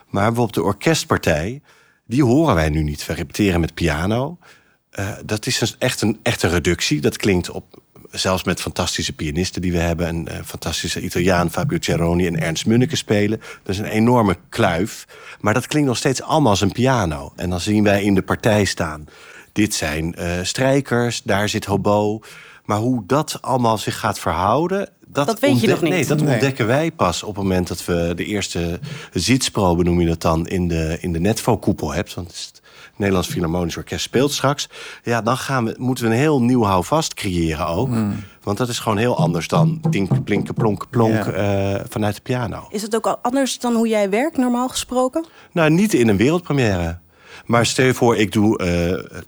Maar 0.09 0.25
bijvoorbeeld 0.25 0.53
de 0.53 0.63
orkestpartij, 0.63 1.61
die 2.05 2.23
horen 2.23 2.55
wij 2.55 2.69
nu 2.69 2.83
niet. 2.83 3.05
We 3.05 3.13
repeteren 3.13 3.59
met 3.59 3.73
piano. 3.73 4.37
Uh, 4.99 5.09
dat 5.25 5.45
is 5.45 5.61
een, 5.61 5.67
echt, 5.79 6.01
een, 6.01 6.19
echt 6.23 6.43
een 6.43 6.49
reductie. 6.49 7.01
Dat 7.01 7.17
klinkt 7.17 7.49
op 7.49 7.81
zelfs 8.11 8.43
met 8.43 8.61
fantastische 8.61 9.13
pianisten 9.13 9.61
die 9.61 9.71
we 9.71 9.77
hebben. 9.77 10.07
Een 10.07 10.27
uh, 10.31 10.37
fantastische 10.45 11.01
Italiaan, 11.01 11.51
Fabio 11.51 11.77
Cerroni 11.81 12.27
en 12.27 12.39
Ernst 12.39 12.65
Munneke 12.65 12.95
spelen. 12.95 13.39
Dat 13.63 13.75
is 13.75 13.77
een 13.77 13.85
enorme 13.85 14.37
kluif. 14.49 15.05
Maar 15.39 15.53
dat 15.53 15.67
klinkt 15.67 15.87
nog 15.87 15.97
steeds 15.97 16.21
allemaal 16.21 16.51
als 16.51 16.61
een 16.61 16.71
piano. 16.71 17.33
En 17.35 17.49
dan 17.49 17.59
zien 17.59 17.83
wij 17.83 18.03
in 18.03 18.15
de 18.15 18.21
partij 18.21 18.65
staan. 18.65 19.05
Dit 19.51 19.73
zijn 19.73 20.15
uh, 20.17 20.31
strijkers, 20.41 21.23
daar 21.23 21.49
zit 21.49 21.65
hobo. 21.65 22.21
Maar 22.65 22.77
hoe 22.77 23.03
dat 23.05 23.37
allemaal 23.41 23.77
zich 23.77 23.99
gaat 23.99 24.19
verhouden... 24.19 24.89
Dat, 25.07 25.27
dat 25.27 25.39
weet 25.39 25.59
je 25.59 25.67
nog 25.67 25.81
niet. 25.81 25.91
Nee, 25.91 26.05
dat 26.05 26.21
ontdekken 26.21 26.67
wij 26.67 26.91
pas 26.91 27.23
op 27.23 27.35
het 27.35 27.43
moment 27.43 27.67
dat 27.67 27.85
we 27.85 28.13
de 28.15 28.25
eerste 28.25 28.79
zitsprobe, 29.13 29.83
noem 29.83 30.01
je 30.01 30.07
dat 30.07 30.21
dan, 30.21 30.47
in 30.47 30.67
de, 30.67 30.97
in 31.01 31.11
de 31.11 31.19
Netvo-koepel 31.19 31.93
hebt. 31.93 32.13
Want 32.13 32.27
het 32.27 32.35
is 32.35 32.45
het 32.45 32.61
Nederlands 32.97 33.27
Philharmonisch 33.27 33.77
Orkest 33.77 34.03
speelt 34.03 34.31
straks. 34.31 34.69
Ja, 35.03 35.21
dan 35.21 35.37
gaan 35.37 35.65
we, 35.65 35.75
moeten 35.77 36.03
we 36.05 36.09
een 36.11 36.17
heel 36.17 36.41
nieuw 36.41 36.63
houvast 36.63 37.13
creëren 37.13 37.67
ook. 37.67 37.87
Hmm. 37.87 38.15
Want 38.43 38.57
dat 38.57 38.69
is 38.69 38.79
gewoon 38.79 38.97
heel 38.97 39.17
anders 39.17 39.47
dan 39.47 39.81
dink, 39.89 40.23
plinken, 40.23 40.53
plonk, 40.53 40.89
plonk 40.89 41.25
Ja. 41.25 41.75
uh, 41.75 41.81
vanuit 41.89 42.15
de 42.15 42.21
piano. 42.21 42.67
Is 42.69 42.81
het 42.81 42.95
ook 42.95 43.07
al 43.07 43.17
anders 43.21 43.59
dan 43.59 43.75
hoe 43.75 43.87
jij 43.87 44.09
werkt, 44.09 44.37
normaal 44.37 44.67
gesproken? 44.69 45.25
Nou, 45.51 45.69
niet 45.69 45.93
in 45.93 46.07
een 46.07 46.17
wereldpremière. 46.17 46.97
Maar 47.45 47.65
stel 47.65 47.85
je 47.85 47.93
voor, 47.93 48.17
ik 48.17 48.31
doe 48.31 48.61
uh, 48.63 49.19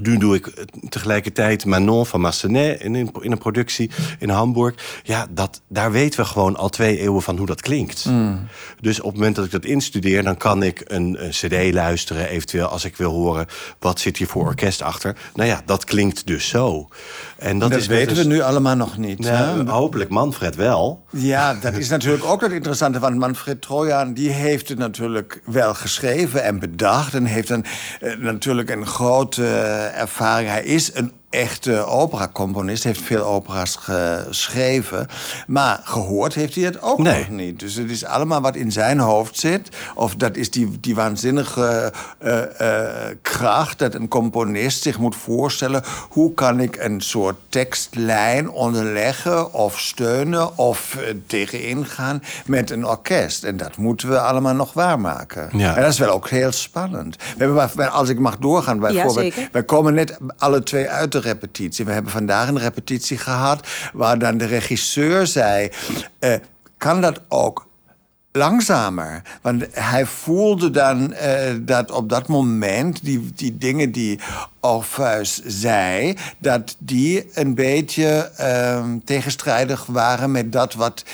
Nu 0.00 0.18
doe 0.18 0.34
ik 0.34 0.66
tegelijkertijd 0.88 1.64
Manon 1.64 2.06
van 2.06 2.20
Massenet 2.20 2.80
in, 2.80 2.94
in, 2.94 3.10
een 3.20 3.38
productie 3.38 3.90
in 4.18 4.28
Hamburg. 4.28 4.74
Ja, 5.02 5.26
dat, 5.30 5.60
daar 5.68 5.92
weten 5.92 6.20
we 6.20 6.26
gewoon 6.26 6.56
al 6.56 6.68
twee 6.68 6.98
eeuwen 6.98 7.22
van 7.22 7.36
hoe 7.36 7.46
dat 7.46 7.60
klinkt. 7.60 8.04
Mm. 8.04 8.46
Dus 8.80 9.00
op 9.00 9.06
het 9.06 9.14
moment 9.14 9.36
dat 9.36 9.44
ik 9.44 9.50
dat 9.50 9.64
instudeer, 9.64 10.22
dan 10.22 10.36
kan 10.36 10.62
ik 10.62 10.82
een, 10.84 11.24
een 11.24 11.30
cd 11.30 11.72
luisteren. 11.72 12.28
Eventueel 12.28 12.66
als 12.66 12.84
ik 12.84 12.96
wil 12.96 13.10
horen, 13.10 13.46
wat 13.78 14.00
zit 14.00 14.16
hier 14.16 14.26
voor 14.26 14.44
orkest 14.44 14.82
achter? 14.82 15.16
Nou 15.34 15.48
ja, 15.48 15.62
dat 15.64 15.84
klinkt 15.84 16.26
dus 16.26 16.48
zo. 16.48 16.88
En 17.38 17.58
dat, 17.58 17.70
Dat 17.70 17.80
is 17.80 17.86
weten 17.86 18.14
dus, 18.14 18.24
we 18.24 18.30
nu 18.30 18.40
allemaal 18.40 18.76
nog 18.76 18.98
niet. 18.98 19.18
Nou, 19.18 19.68
hopelijk 19.68 20.10
Manfred 20.10 20.56
wel. 20.56 21.04
Ja, 21.10 21.54
dat 21.54 21.74
is 21.74 21.88
natuurlijk 21.88 22.24
ook 22.24 22.40
het 22.40 22.52
interessante. 22.52 22.98
Want 22.98 23.16
Manfred 23.16 23.62
Trojan 23.62 24.14
die 24.14 24.30
heeft 24.30 24.68
het 24.68 24.78
natuurlijk 24.78 25.40
wel 25.44 25.74
geschreven 25.74 26.44
en 26.44 26.58
bedacht. 26.58 27.14
En 27.14 27.24
heeft 27.24 27.50
een, 27.50 27.64
eh, 28.00 28.16
natuurlijk 28.16 28.70
een 28.70 28.86
grote 28.86 29.63
ervaring. 29.94 30.48
Hij 30.48 30.64
is 30.64 30.94
een 30.94 31.12
echte 31.34 31.84
operacomponist. 31.86 32.84
Heeft 32.84 33.00
veel 33.00 33.24
opera's 33.24 33.76
geschreven. 33.76 35.06
Maar 35.46 35.80
gehoord 35.84 36.34
heeft 36.34 36.54
hij 36.54 36.64
het 36.64 36.82
ook 36.82 36.98
Nee. 36.98 37.18
nog 37.18 37.28
niet. 37.28 37.60
Dus 37.60 37.74
het 37.74 37.90
is 37.90 38.04
allemaal 38.04 38.40
wat 38.40 38.56
in 38.56 38.72
zijn 38.72 38.98
hoofd 38.98 39.38
zit. 39.38 39.68
Of 39.94 40.14
dat 40.14 40.36
is 40.36 40.50
die, 40.50 40.80
die 40.80 40.94
waanzinnige 40.94 41.92
eh, 42.18 42.60
eh, 42.60 43.16
kracht 43.22 43.78
dat 43.78 43.94
een 43.94 44.08
componist 44.08 44.82
zich 44.82 44.98
moet 44.98 45.16
voorstellen. 45.16 45.82
Hoe 46.10 46.34
kan 46.34 46.60
ik 46.60 46.76
een 46.76 47.00
soort 47.00 47.36
tekstlijn 47.48 48.50
onderleggen 48.50 49.52
of 49.52 49.80
steunen 49.80 50.58
of 50.58 50.96
eh, 50.96 51.14
tegenin 51.26 51.86
gaan 51.86 52.22
met 52.46 52.70
een 52.70 52.86
orkest. 52.86 53.44
En 53.44 53.56
dat 53.56 53.76
moeten 53.76 54.08
we 54.08 54.20
allemaal 54.20 54.54
nog 54.54 54.72
waarmaken. 54.72 55.48
Ja. 55.52 55.76
En 55.76 55.82
dat 55.82 55.92
is 55.92 55.98
wel 55.98 56.10
ook 56.10 56.28
heel 56.28 56.52
spannend. 56.52 57.16
We 57.36 57.44
hebben, 57.44 57.92
als 57.92 58.08
ik 58.08 58.18
mag 58.18 58.38
doorgaan, 58.38 58.78
bijvoorbeeld. 58.78 59.34
wij 59.52 59.62
komen 59.62 59.94
net 59.94 60.18
alle 60.38 60.62
twee 60.62 60.88
uit 60.88 61.12
de 61.12 61.18
repetitie. 61.24 61.84
We 61.84 61.92
hebben 61.92 62.12
vandaag 62.12 62.48
een 62.48 62.58
repetitie 62.58 63.18
gehad 63.18 63.66
waar 63.92 64.18
dan 64.18 64.38
de 64.38 64.44
regisseur 64.44 65.26
zei: 65.26 65.70
eh, 66.18 66.34
kan 66.76 67.00
dat 67.00 67.20
ook 67.28 67.66
langzamer. 68.32 69.22
Want 69.42 69.64
hij 69.70 70.06
voelde 70.06 70.70
dan 70.70 71.12
eh, 71.12 71.54
dat 71.60 71.90
op 71.90 72.08
dat 72.08 72.28
moment 72.28 73.04
die, 73.04 73.30
die 73.34 73.58
dingen 73.58 73.92
die 73.92 74.18
Orpheus 74.60 75.42
zei, 75.44 76.16
dat 76.38 76.76
die 76.78 77.30
een 77.34 77.54
beetje 77.54 78.30
ehm, 78.36 78.98
tegenstrijdig 79.04 79.86
waren 79.86 80.30
met 80.30 80.52
dat 80.52 80.74
wat. 80.74 81.04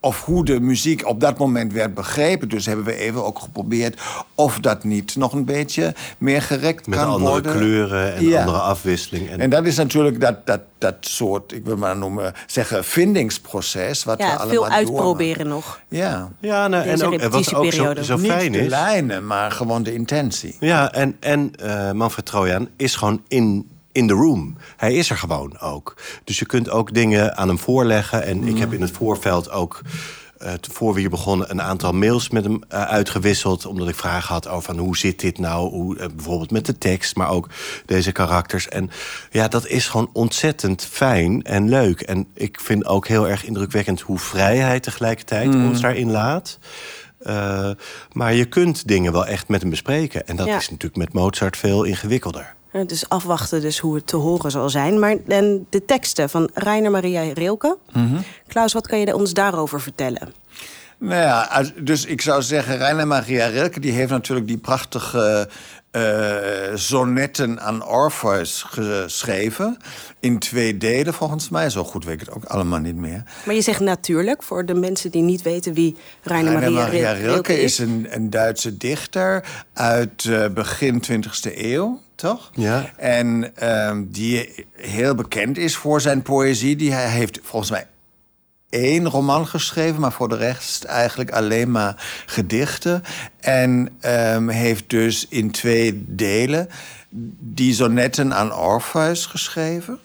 Of 0.00 0.24
hoe 0.24 0.44
de 0.44 0.60
muziek 0.60 1.06
op 1.06 1.20
dat 1.20 1.38
moment 1.38 1.72
werd 1.72 1.94
begrepen. 1.94 2.48
Dus 2.48 2.66
hebben 2.66 2.84
we 2.84 2.94
even 2.96 3.24
ook 3.24 3.38
geprobeerd 3.38 4.00
of 4.34 4.58
dat 4.60 4.84
niet 4.84 5.16
nog 5.16 5.32
een 5.32 5.44
beetje 5.44 5.94
meer 6.18 6.42
gerekt 6.42 6.86
Met 6.86 6.98
kan 6.98 7.08
andere 7.08 7.30
worden. 7.30 7.52
kleuren 7.52 8.14
en 8.14 8.24
Ja. 8.28 8.40
andere 8.40 8.58
afwisseling. 8.58 9.30
En, 9.30 9.40
En 9.40 9.50
dat 9.50 9.66
is 9.66 9.76
natuurlijk 9.76 10.20
dat, 10.20 10.46
dat, 10.46 10.60
dat 10.78 10.94
soort, 11.00 11.52
ik 11.52 11.64
wil 11.64 11.76
maar 11.76 11.96
noemen, 11.96 12.32
zeggen, 12.46 12.84
vindingsproces. 12.84 14.04
Wat 14.04 14.16
we 14.16 14.22
Ja, 14.22 14.28
allemaal 14.28 14.48
veel 14.48 14.58
doormaken. 14.60 14.86
uitproberen 14.86 15.48
nog. 15.48 15.80
Ja. 15.88 16.28
ja, 16.40 16.68
nou, 16.68 16.84
en, 16.88 17.02
ook, 17.02 17.20
wat 17.22 17.54
ook 17.54 17.72
zo, 17.72 17.94
zo 18.02 18.16
Niet 18.16 18.30
fijn 18.30 18.52
de 18.52 18.58
is. 18.58 18.68
lijnen, 18.68 19.26
maar 19.26 19.50
gewoon 19.50 19.82
de 19.82 19.94
intentie. 19.94 20.56
Ja, 20.60 20.92
en, 20.92 21.16
en 21.20 21.52
eh, 21.56 21.92
Manfred 21.92 22.26
Trojan 22.26 22.68
is 22.76 22.94
gewoon 22.96 23.22
in, 23.28 23.68
in 23.92 24.06
the 24.06 24.14
room. 24.14 24.56
Hij 24.76 24.94
is 24.94 25.10
er 25.10 25.16
gewoon 25.16 25.58
ook. 25.60 25.94
Dus 26.24 26.38
je 26.38 26.46
kunt 26.46 26.70
ook 26.70 26.94
dingen 26.94 27.36
aan 27.36 27.48
hem 27.48 27.58
voorleggen. 27.58 28.22
En 28.22 28.44
ik 28.44 28.58
heb 28.58 28.72
in 28.72 28.80
het 28.80 28.90
voorveld 28.90 29.50
ook... 29.50 29.80
eh, 30.38 30.52
voor 30.70 30.94
we 30.94 31.00
hier 31.00 31.10
begonnen 31.10 31.50
een 31.50 31.62
aantal 31.62 31.92
mails 31.92 32.28
met 32.30 32.44
hem 32.44 32.60
eh, 32.68 32.82
uitgewisseld. 32.82 33.66
Omdat 33.66 33.88
ik 33.88 33.94
vragen 33.94 34.34
had 34.34 34.48
over 34.48 34.62
van 34.74 34.78
hoe 34.78 34.96
zit 34.96 35.20
dit 35.20 35.38
nou? 35.38 35.70
Hoe, 35.70 35.98
eh, 35.98 36.06
bijvoorbeeld 36.14 36.50
met 36.50 36.66
de 36.66 36.78
tekst, 36.78 37.16
maar 37.16 37.30
ook 37.30 37.48
deze 37.86 38.12
karakters. 38.12 38.68
En 38.68 38.90
ja, 39.30 39.48
dat 39.48 39.66
is 39.66 39.88
gewoon 39.88 40.10
ontzettend 40.12 40.84
fijn 40.84 41.42
en 41.42 41.68
leuk. 41.68 42.00
En 42.00 42.26
ik 42.34 42.60
vind 42.60 42.86
ook 42.86 43.06
heel 43.08 43.28
erg 43.28 43.44
indrukwekkend 43.44 44.00
hoe 44.00 44.18
vrij 44.18 44.56
hij 44.56 44.80
tegelijkertijd 44.80 45.54
ons 45.54 45.80
daarin 45.80 46.10
laat. 46.10 46.58
Maar 48.12 48.34
je 48.34 48.44
kunt 48.44 48.88
dingen 48.88 49.12
wel 49.12 49.26
echt 49.26 49.48
met 49.48 49.60
hem 49.60 49.70
bespreken. 49.70 50.26
En 50.26 50.36
dat 50.36 50.46
Ja. 50.46 50.56
is 50.56 50.70
natuurlijk 50.70 50.96
met 50.96 51.12
Mozart 51.12 51.56
veel 51.56 51.84
ingewikkelder. 51.84 52.54
Dus 52.86 53.08
afwachten 53.08 53.60
dus 53.60 53.78
hoe 53.78 53.94
het 53.94 54.06
te 54.06 54.16
horen 54.16 54.50
zal 54.50 54.70
zijn. 54.70 54.98
Maar 54.98 55.16
en 55.26 55.66
de 55.70 55.84
teksten 55.84 56.30
van 56.30 56.50
Rainer 56.54 56.90
Maria 56.90 57.32
Rilke. 57.32 57.78
Klaus, 58.46 58.72
wat 58.72 58.86
kan 58.86 58.98
je 58.98 59.14
ons 59.14 59.32
daarover 59.32 59.80
vertellen? 59.80 60.32
Nou 60.98 61.22
ja, 61.22 61.64
dus 61.82 62.04
ik 62.04 62.20
zou 62.20 62.42
zeggen, 62.42 62.76
Rainer 62.78 63.06
Maria 63.06 63.46
Rilke... 63.46 63.80
die 63.80 63.92
heeft 63.92 64.10
natuurlijk 64.10 64.46
die 64.46 64.58
prachtige 64.58 65.48
eh 65.90 66.74
sonnetten 66.74 67.60
aan 67.60 67.86
Orpheus 67.86 68.62
geschreven. 68.62 69.76
In 70.20 70.38
twee 70.38 70.76
delen, 70.76 71.14
volgens 71.14 71.48
mij. 71.48 71.70
Zo 71.70 71.84
goed 71.84 72.04
weet 72.04 72.14
ik 72.14 72.20
het 72.20 72.30
ook 72.30 72.44
allemaal 72.44 72.78
niet 72.78 72.96
meer. 72.96 73.22
Maar 73.44 73.54
je 73.54 73.60
zegt 73.60 73.80
natuurlijk, 73.80 74.42
voor 74.42 74.66
de 74.66 74.74
mensen 74.74 75.10
die 75.10 75.22
niet 75.22 75.42
weten 75.42 75.74
wie 75.74 75.96
Rainer 76.22 76.52
Rainer 76.52 76.72
Maria, 76.72 76.86
Maria 76.86 77.12
Rilke, 77.12 77.30
Rilke 77.32 77.60
is. 77.60 77.62
is 77.62 77.78
een, 77.78 78.06
een 78.10 78.30
Duitse 78.30 78.76
dichter 78.76 79.44
uit 79.72 80.24
eh, 80.24 80.48
begin 80.48 81.02
20e 81.12 81.56
eeuw, 81.56 82.00
toch? 82.14 82.50
Ja. 82.54 82.90
En 82.96 83.56
ehm, 83.56 84.04
die 84.06 84.66
heel 84.72 85.14
bekend 85.14 85.58
is 85.58 85.76
voor 85.76 86.00
zijn 86.00 86.22
poëzie. 86.22 86.76
Die 86.76 86.92
hij 86.92 87.08
heeft 87.08 87.38
volgens 87.42 87.70
mij 87.70 87.86
één 88.70 89.08
roman 89.08 89.46
geschreven, 89.46 90.00
maar 90.00 90.12
voor 90.12 90.28
de 90.28 90.36
rest 90.36 90.84
eigenlijk 90.84 91.30
alleen 91.30 91.70
maar 91.70 92.22
gedichten. 92.26 93.02
En 93.40 93.88
ehm, 94.00 94.48
heeft 94.48 94.90
dus 94.90 95.26
in 95.28 95.50
twee 95.50 96.04
delen 96.06 96.68
die 97.38 97.74
sonnetten 97.74 98.34
aan 98.34 98.54
Orpheus 98.54 99.26
geschreven. 99.26 99.98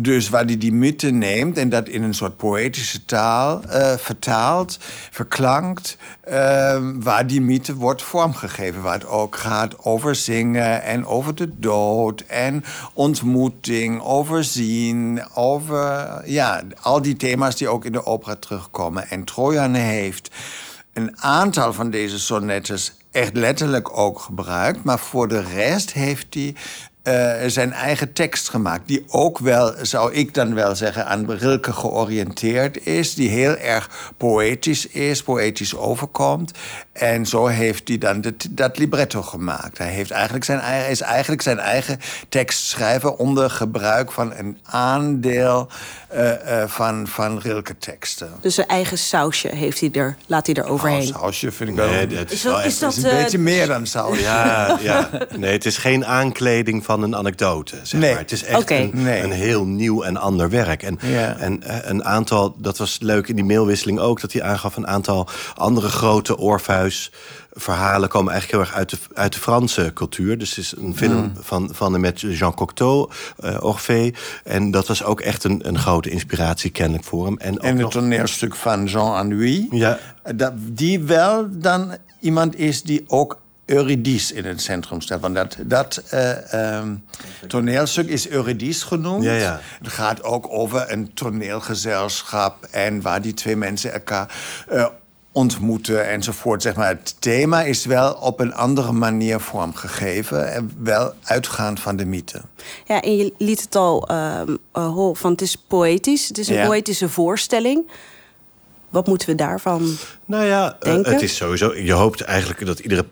Dus 0.00 0.28
waar 0.28 0.44
hij 0.44 0.58
die 0.58 0.72
mythe 0.72 1.10
neemt 1.10 1.58
en 1.58 1.68
dat 1.68 1.88
in 1.88 2.02
een 2.02 2.14
soort 2.14 2.36
poëtische 2.36 3.04
taal 3.04 3.62
eh, 3.62 3.96
vertaalt, 3.96 4.78
verklankt, 5.10 5.96
ehm, 6.20 7.00
waar 7.00 7.26
die 7.26 7.40
mythe 7.40 7.74
wordt 7.74 8.02
vormgegeven. 8.02 8.82
Waar 8.82 8.94
het 8.94 9.06
ook 9.06 9.36
gaat 9.36 9.84
over 9.84 10.14
zingen 10.14 10.82
en 10.82 11.06
over 11.06 11.34
de 11.34 11.58
dood 11.58 12.20
en 12.20 12.64
ontmoeting, 12.94 14.02
over 14.02 14.44
zien, 14.44 15.22
over 15.34 16.22
ja, 16.24 16.62
al 16.82 17.02
die 17.02 17.16
thema's 17.16 17.56
die 17.56 17.68
ook 17.68 17.84
in 17.84 17.92
de 17.92 18.06
opera 18.06 18.36
terugkomen. 18.36 19.08
En 19.08 19.24
Trojan 19.24 19.74
heeft 19.74 20.30
een 20.92 21.20
aantal 21.20 21.72
van 21.72 21.90
deze 21.90 22.18
sonnettes 22.18 22.92
echt 23.10 23.36
letterlijk 23.36 23.98
ook 23.98 24.20
gebruikt, 24.20 24.84
maar 24.84 24.98
voor 24.98 25.28
de 25.28 25.40
rest 25.40 25.92
heeft 25.92 26.34
hij 26.34 26.54
eh, 27.08 27.48
zijn 27.48 27.72
eigen 27.72 28.12
tekst 28.12 28.48
gemaakt. 28.48 28.86
Die 28.86 29.04
ook 29.06 29.38
wel, 29.38 29.74
zou 29.82 30.12
ik 30.12 30.34
dan 30.34 30.54
wel 30.54 30.74
zeggen, 30.74 31.06
aan 31.06 31.32
Rilke 31.32 31.72
georiënteerd 31.72 32.86
is. 32.86 33.14
Die 33.14 33.28
heel 33.28 33.56
erg 33.56 34.12
poëtisch 34.16 34.86
is, 34.86 35.22
poëtisch 35.22 35.76
overkomt. 35.76 36.52
En 36.98 37.26
zo 37.26 37.46
heeft 37.46 37.88
hij 37.88 37.98
dan 37.98 38.20
dit- 38.20 38.46
dat 38.56 38.78
libretto 38.78 39.22
gemaakt. 39.22 39.78
Hij 39.78 39.88
heeft 39.88 40.10
eigenlijk 40.10 40.44
zijn, 40.44 40.58
eigen- 40.60 40.90
is 40.90 41.00
eigenlijk 41.00 41.42
zijn 41.42 41.58
eigen 41.58 41.98
tekst 42.28 42.62
schrijven 42.66 43.18
onder 43.18 43.50
gebruik 43.50 44.12
van 44.12 44.32
een 44.34 44.58
aandeel 44.64 45.68
eh, 46.08 46.62
eh, 46.62 46.68
van, 46.68 47.06
van 47.06 47.38
Rilke-teksten. 47.38 48.28
Dus 48.40 48.54
zijn 48.54 48.66
eigen 48.68 48.98
sausje 48.98 49.48
heeft 49.48 49.80
hij 49.80 49.88
er, 49.92 50.16
laat 50.26 50.46
hij 50.46 50.54
er 50.54 50.64
overheen. 50.64 51.06
Sausje 51.06 51.52
vind 51.52 51.70
ik 51.70 51.76
wel. 51.76 51.88
Nee, 51.88 52.06
dat 52.06 52.26
Is 52.26 52.32
is 52.32 52.42
dat- 52.42 52.52
wel 52.52 52.60
is 52.60 52.66
echt- 52.66 52.80
dat- 52.80 52.96
is 52.96 53.02
een 53.02 53.10
eh, 53.10 53.22
beetje 53.22 53.38
meer 53.38 53.66
dan 53.66 53.86
saus. 53.86 54.18
Ja, 54.20 54.78
ja, 54.80 55.08
nee, 55.36 55.52
het 55.52 55.64
is 55.66 55.76
geen 55.76 56.06
aankleding 56.06 56.84
van 56.84 57.02
een 57.02 57.16
anekdote. 57.16 57.76
Zeg 57.82 58.00
Nee. 58.00 58.10
maar. 58.10 58.20
Het 58.20 58.32
is 58.32 58.44
echt 58.44 58.70
een, 58.70 58.90
Nee. 58.94 59.22
een 59.22 59.32
heel 59.32 59.64
nieuw 59.64 60.02
en 60.02 60.16
ander 60.16 60.50
werk. 60.50 60.82
En, 60.82 60.98
Ja. 61.02 61.36
en 61.36 61.62
een 61.90 62.04
aantal, 62.04 62.54
dat 62.58 62.78
was 62.78 62.98
leuk 63.00 63.28
in 63.28 63.34
die 63.36 63.44
mailwisseling 63.44 63.98
ook, 63.98 64.20
dat 64.20 64.32
hij 64.32 64.42
aangaf 64.42 64.76
een 64.76 64.86
aantal 64.86 65.28
andere 65.54 65.88
grote 65.88 66.36
Orpheus. 66.38 66.87
Verhalen 67.52 68.08
komen 68.08 68.32
eigenlijk 68.32 68.62
heel 68.62 68.72
erg 68.72 68.80
uit 68.80 68.90
de, 68.90 69.14
uit 69.14 69.32
de 69.32 69.38
Franse 69.38 69.90
cultuur. 69.94 70.38
Dus 70.38 70.48
het 70.48 70.58
is 70.58 70.74
een 70.76 70.96
film 70.96 71.16
Mm. 71.18 71.32
van, 71.40 71.68
van 71.72 71.94
en 71.94 72.00
met 72.00 72.20
Jean 72.20 72.54
Cocteau, 72.54 73.10
eh 73.38 73.56
Orphée. 73.64 74.14
En 74.44 74.70
dat 74.70 74.86
was 74.86 75.04
ook 75.04 75.20
echt 75.20 75.44
een, 75.44 75.68
een 75.68 75.78
grote 75.78 76.10
inspiratie 76.10 76.70
kennelijk 76.70 77.04
voor 77.04 77.24
hem. 77.24 77.38
En 77.38 77.54
ook 77.58 77.62
En 77.64 77.72
het 77.72 77.78
nog, 77.78 77.92
toneelstuk 77.92 78.54
van 78.54 78.86
Jean 78.86 79.14
Anouilh. 79.14 79.66
Ja. 79.70 79.98
Dat, 80.34 80.52
die 80.56 81.00
wel 81.00 81.46
dan 81.50 81.96
iemand 82.20 82.56
is 82.56 82.82
die 82.82 83.04
ook 83.06 83.38
Eurydice 83.64 84.34
in 84.34 84.44
het 84.44 84.60
centrum 84.60 85.00
staat. 85.00 85.20
Want 85.20 85.34
dat, 85.34 85.56
dat 85.64 86.02
eh, 86.10 86.52
ehm, 86.52 86.94
toneelstuk 87.46 88.08
is 88.08 88.28
Eurydice 88.28 88.86
genoemd. 88.86 89.24
Ja, 89.24 89.32
ja. 89.32 89.60
Het 89.82 89.88
gaat 89.88 90.22
ook 90.22 90.46
over 90.50 90.92
een 90.92 91.14
toneelgezelschap... 91.14 92.64
en 92.70 93.02
waar 93.02 93.22
die 93.22 93.34
twee 93.34 93.56
mensen 93.56 93.92
elkaar 93.92 94.34
eh, 94.68 94.86
ontmoeten 95.32 96.08
enzovoort. 96.08 96.62
Zeg 96.62 96.76
maar. 96.76 96.88
Het 96.88 97.16
thema 97.18 97.62
is 97.62 97.84
wel 97.84 98.12
op 98.12 98.40
een 98.40 98.54
andere 98.54 98.92
manier 98.92 99.40
vormgegeven... 99.40 100.52
en 100.52 100.72
wel 100.78 101.12
uitgaand 101.22 101.80
van 101.80 101.96
de 101.96 102.04
mythe. 102.04 102.40
Ja, 102.84 103.02
en 103.02 103.16
je 103.16 103.32
liet 103.38 103.60
het 103.60 103.76
al 103.76 104.08
ehm, 104.08 104.56
eh, 104.72 104.88
horen 104.88 105.16
van 105.16 105.30
het 105.30 105.40
is 105.40 105.56
poëtisch. 105.56 106.28
Het 106.28 106.38
is 106.38 106.48
een 106.48 106.54
Ja. 106.54 106.66
poëtische 106.66 107.08
voorstelling. 107.08 107.90
Wat 108.88 109.06
moeten 109.06 109.28
we 109.28 109.34
daarvan? 109.34 109.96
Nou 110.24 110.44
ja, 110.44 110.76
eh, 110.80 110.92
denken? 110.92 111.12
het 111.12 111.22
is 111.22 111.36
sowieso. 111.36 111.74
Je 111.76 111.92
hoopt 111.92 112.20
eigenlijk 112.20 112.66
dat 112.66 112.78
iedere 112.78 113.04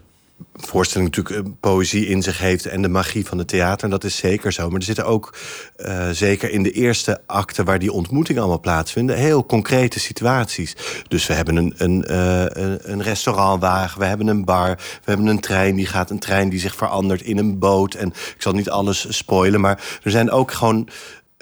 voorstelling 0.55 1.17
natuurlijk 1.17 1.61
poëzie 1.61 2.07
in 2.07 2.23
zich 2.23 2.39
heeft 2.39 2.67
en 2.67 2.83
de 2.83 2.89
magie 2.89 3.27
van 3.27 3.39
het 3.39 3.49
theater. 3.49 3.85
En 3.85 3.91
dat 3.91 4.05
is 4.05 4.17
zeker 4.17 4.53
zo. 4.53 4.69
Maar 4.69 4.79
er 4.79 4.85
zitten 4.85 5.07
ook, 5.07 5.35
uh, 5.77 6.09
zeker 6.11 6.51
in 6.51 6.63
de 6.63 6.71
eerste 6.71 7.21
acte 7.27 7.65
waar 7.65 7.79
die 7.79 7.93
ontmoeting 7.93 8.39
allemaal 8.39 8.61
plaatsvinden, 8.61 9.17
heel 9.17 9.47
concrete 9.47 10.01
situaties. 10.01 10.77
Dus 11.09 11.27
we 11.27 11.33
hebben 11.33 11.57
een, 11.57 11.75
een, 11.77 12.05
uh, 12.11 12.45
een 12.79 13.03
restaurantwagen, 13.03 14.01
we 14.01 14.07
hebben 14.07 14.27
een 14.27 14.45
bar, 14.45 14.77
we 14.77 15.11
hebben 15.11 15.27
een 15.27 15.41
trein 15.41 15.77
die 15.77 15.87
gaat, 15.87 16.11
een 16.11 16.19
trein 16.19 16.49
die 16.49 16.61
zich 16.61 16.75
verandert 16.75 17.23
in 17.23 17.39
een 17.39 17.59
boot. 17.59 17.95
En 17.95 18.09
ik 18.09 18.43
zal 18.43 18.53
niet 18.53 18.71
alles 18.71 19.17
spoilen, 19.17 19.61
maar 19.61 19.99
er 20.03 20.11
zijn 20.11 20.31
ook 20.31 20.53
gewoon 20.53 20.89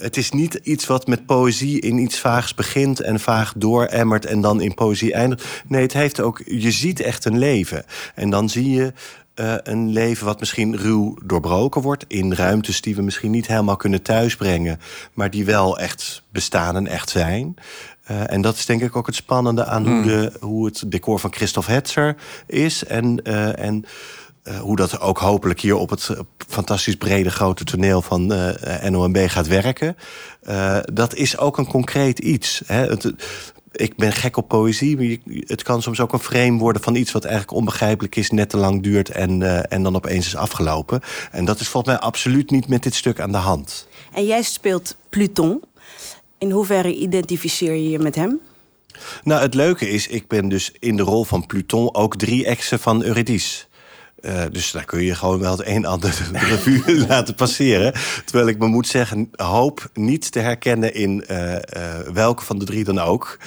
het 0.05 0.17
is 0.17 0.31
niet 0.31 0.55
iets 0.63 0.87
wat 0.87 1.07
met 1.07 1.27
poëzie 1.27 1.81
in 1.81 1.99
iets 1.99 2.19
vaags 2.19 2.55
begint 2.55 3.01
en 3.01 3.21
vaag 3.21 3.53
dooremmert 3.57 4.27
en 4.27 4.41
dan 4.41 4.61
in 4.61 4.75
poëzie 4.75 5.13
eindigt. 5.13 5.63
Nee, 5.67 5.83
het 5.83 5.93
heeft 5.93 6.21
ook, 6.21 6.43
je 6.45 6.71
ziet 6.71 7.01
echt 7.01 7.25
een 7.25 7.39
leven. 7.39 7.85
En 8.15 8.31
dan 8.31 8.49
zie 8.49 8.71
je 8.71 8.93
uh, 9.35 9.55
een 9.63 9.89
leven 9.89 10.27
wat 10.27 10.41
misschien 10.41 10.77
ruw 10.77 11.17
doorbroken 11.25 11.83
wordt. 11.83 12.05
In 12.09 12.33
ruimtes 12.33 12.81
die 12.81 12.97
we 12.97 13.03
misschien 13.03 13.31
niet 13.31 13.47
helemaal 13.47 13.77
kunnen 13.77 14.03
thuisbrengen. 14.03 14.81
Maar 15.13 15.31
die 15.31 15.45
wel 15.45 15.79
echt 15.79 16.23
bestaan 16.33 16.77
en 16.77 16.87
echt 16.87 17.11
zijn. 17.11 17.55
Uh, 18.11 18.33
en 18.33 18.41
dat 18.41 18.55
is 18.55 18.67
denk 18.67 18.83
ik 18.83 18.97
ook 18.97 19.07
het 19.07 19.15
spannende 19.15 19.65
aan 19.65 19.87
hoe, 19.87 19.93
hmm. 19.93 20.07
de, 20.07 20.33
hoe 20.41 20.67
het 20.67 20.83
decor 20.87 21.19
van 21.19 21.33
Christophe 21.33 21.73
Hetzer 21.73 22.17
is. 22.47 22.85
En, 22.85 23.21
uh, 23.25 23.59
en 23.59 23.85
uh, 24.45 24.59
hoe 24.61 24.77
dat 24.77 25.01
ook 25.01 25.19
hopelijk 25.19 25.61
hier 25.61 25.77
op 25.77 25.91
het 25.91 26.11
fantastisch 26.49 26.97
brede 26.97 27.31
grote 27.31 27.65
toneel 27.65 28.03
van 28.03 28.33
uh, 28.33 28.83
NOMB 28.89 29.25
gaat 29.27 29.47
werken. 29.47 29.97
Uh, 30.49 30.79
dat 30.93 31.15
is 31.15 31.39
ook 31.39 31.59
een 31.59 31.67
concreet 31.67 32.19
iets. 32.19 32.63
Hè. 32.67 32.87
Het, 32.87 33.13
ik 33.73 33.97
ben 33.97 34.13
gek 34.13 34.37
op 34.37 34.49
poëzie. 34.49 34.97
Maar 34.97 35.35
het 35.47 35.63
kan 35.63 35.83
soms 35.83 36.01
ook 36.01 36.13
een 36.13 36.19
frame 36.19 36.59
worden 36.59 36.83
van 36.83 36.95
iets 36.95 37.13
wat 37.13 37.25
eigenlijk 37.25 37.57
onbegrijpelijk 37.57 38.17
is, 38.17 38.31
net 38.31 38.49
te 38.49 38.57
lang 38.57 38.83
duurt 38.83 39.11
en, 39.11 39.69
en 39.71 39.83
dan 39.83 39.97
opeens 39.97 40.27
is 40.27 40.37
afgelopen. 40.37 41.01
En 41.31 41.45
dat 41.45 41.61
is 41.61 41.69
volgens 41.69 41.93
mij 41.93 42.03
absoluut 42.03 42.51
niet 42.51 42.69
met 42.69 42.83
dit 42.83 42.95
stuk 42.95 43.21
aan 43.21 43.33
de 43.33 43.39
hand. 43.39 43.89
En 44.13 44.27
jij 44.27 44.43
speelt 44.43 44.97
Pluton. 45.09 45.63
In 46.39 46.51
hoeverre 46.51 46.95
identificeer 46.95 47.75
je 47.75 47.91
je 47.91 47.99
met 47.99 48.15
hem? 48.15 48.41
Nou, 49.25 49.43
het 49.43 49.55
leuke 49.55 49.89
is, 49.89 50.07
ik 50.07 50.29
ben 50.29 50.49
dus 50.49 50.73
in 50.79 50.97
de 50.97 51.03
rol 51.03 51.25
van 51.25 51.47
Pluton 51.47 51.95
ook 51.95 52.17
drie 52.17 52.45
exen 52.45 52.79
van 52.79 53.03
Eurydice. 53.03 53.65
Uh, 54.25 54.43
dus 54.51 54.71
daar 54.71 54.85
kun 54.85 55.03
je 55.03 55.15
gewoon 55.15 55.41
wel 55.41 55.51
het 55.51 55.67
een 55.67 55.75
en 55.75 55.85
ander 55.85 56.11
de 56.33 56.39
revue 56.39 56.99
laten 57.09 57.35
passeren. 57.35 57.93
Terwijl 58.25 58.49
ik 58.49 58.59
me 58.59 58.67
moet 58.67 58.87
zeggen, 58.87 59.31
hoop 59.37 59.91
niet 59.95 60.33
te 60.33 60.39
herkennen 60.39 60.95
in 60.95 61.25
uh, 61.31 61.53
uh, 61.53 61.59
welke 62.13 62.45
van 62.45 62.59
de 62.59 62.65
drie 62.65 62.85
dan 62.85 62.99
ook. 62.99 63.39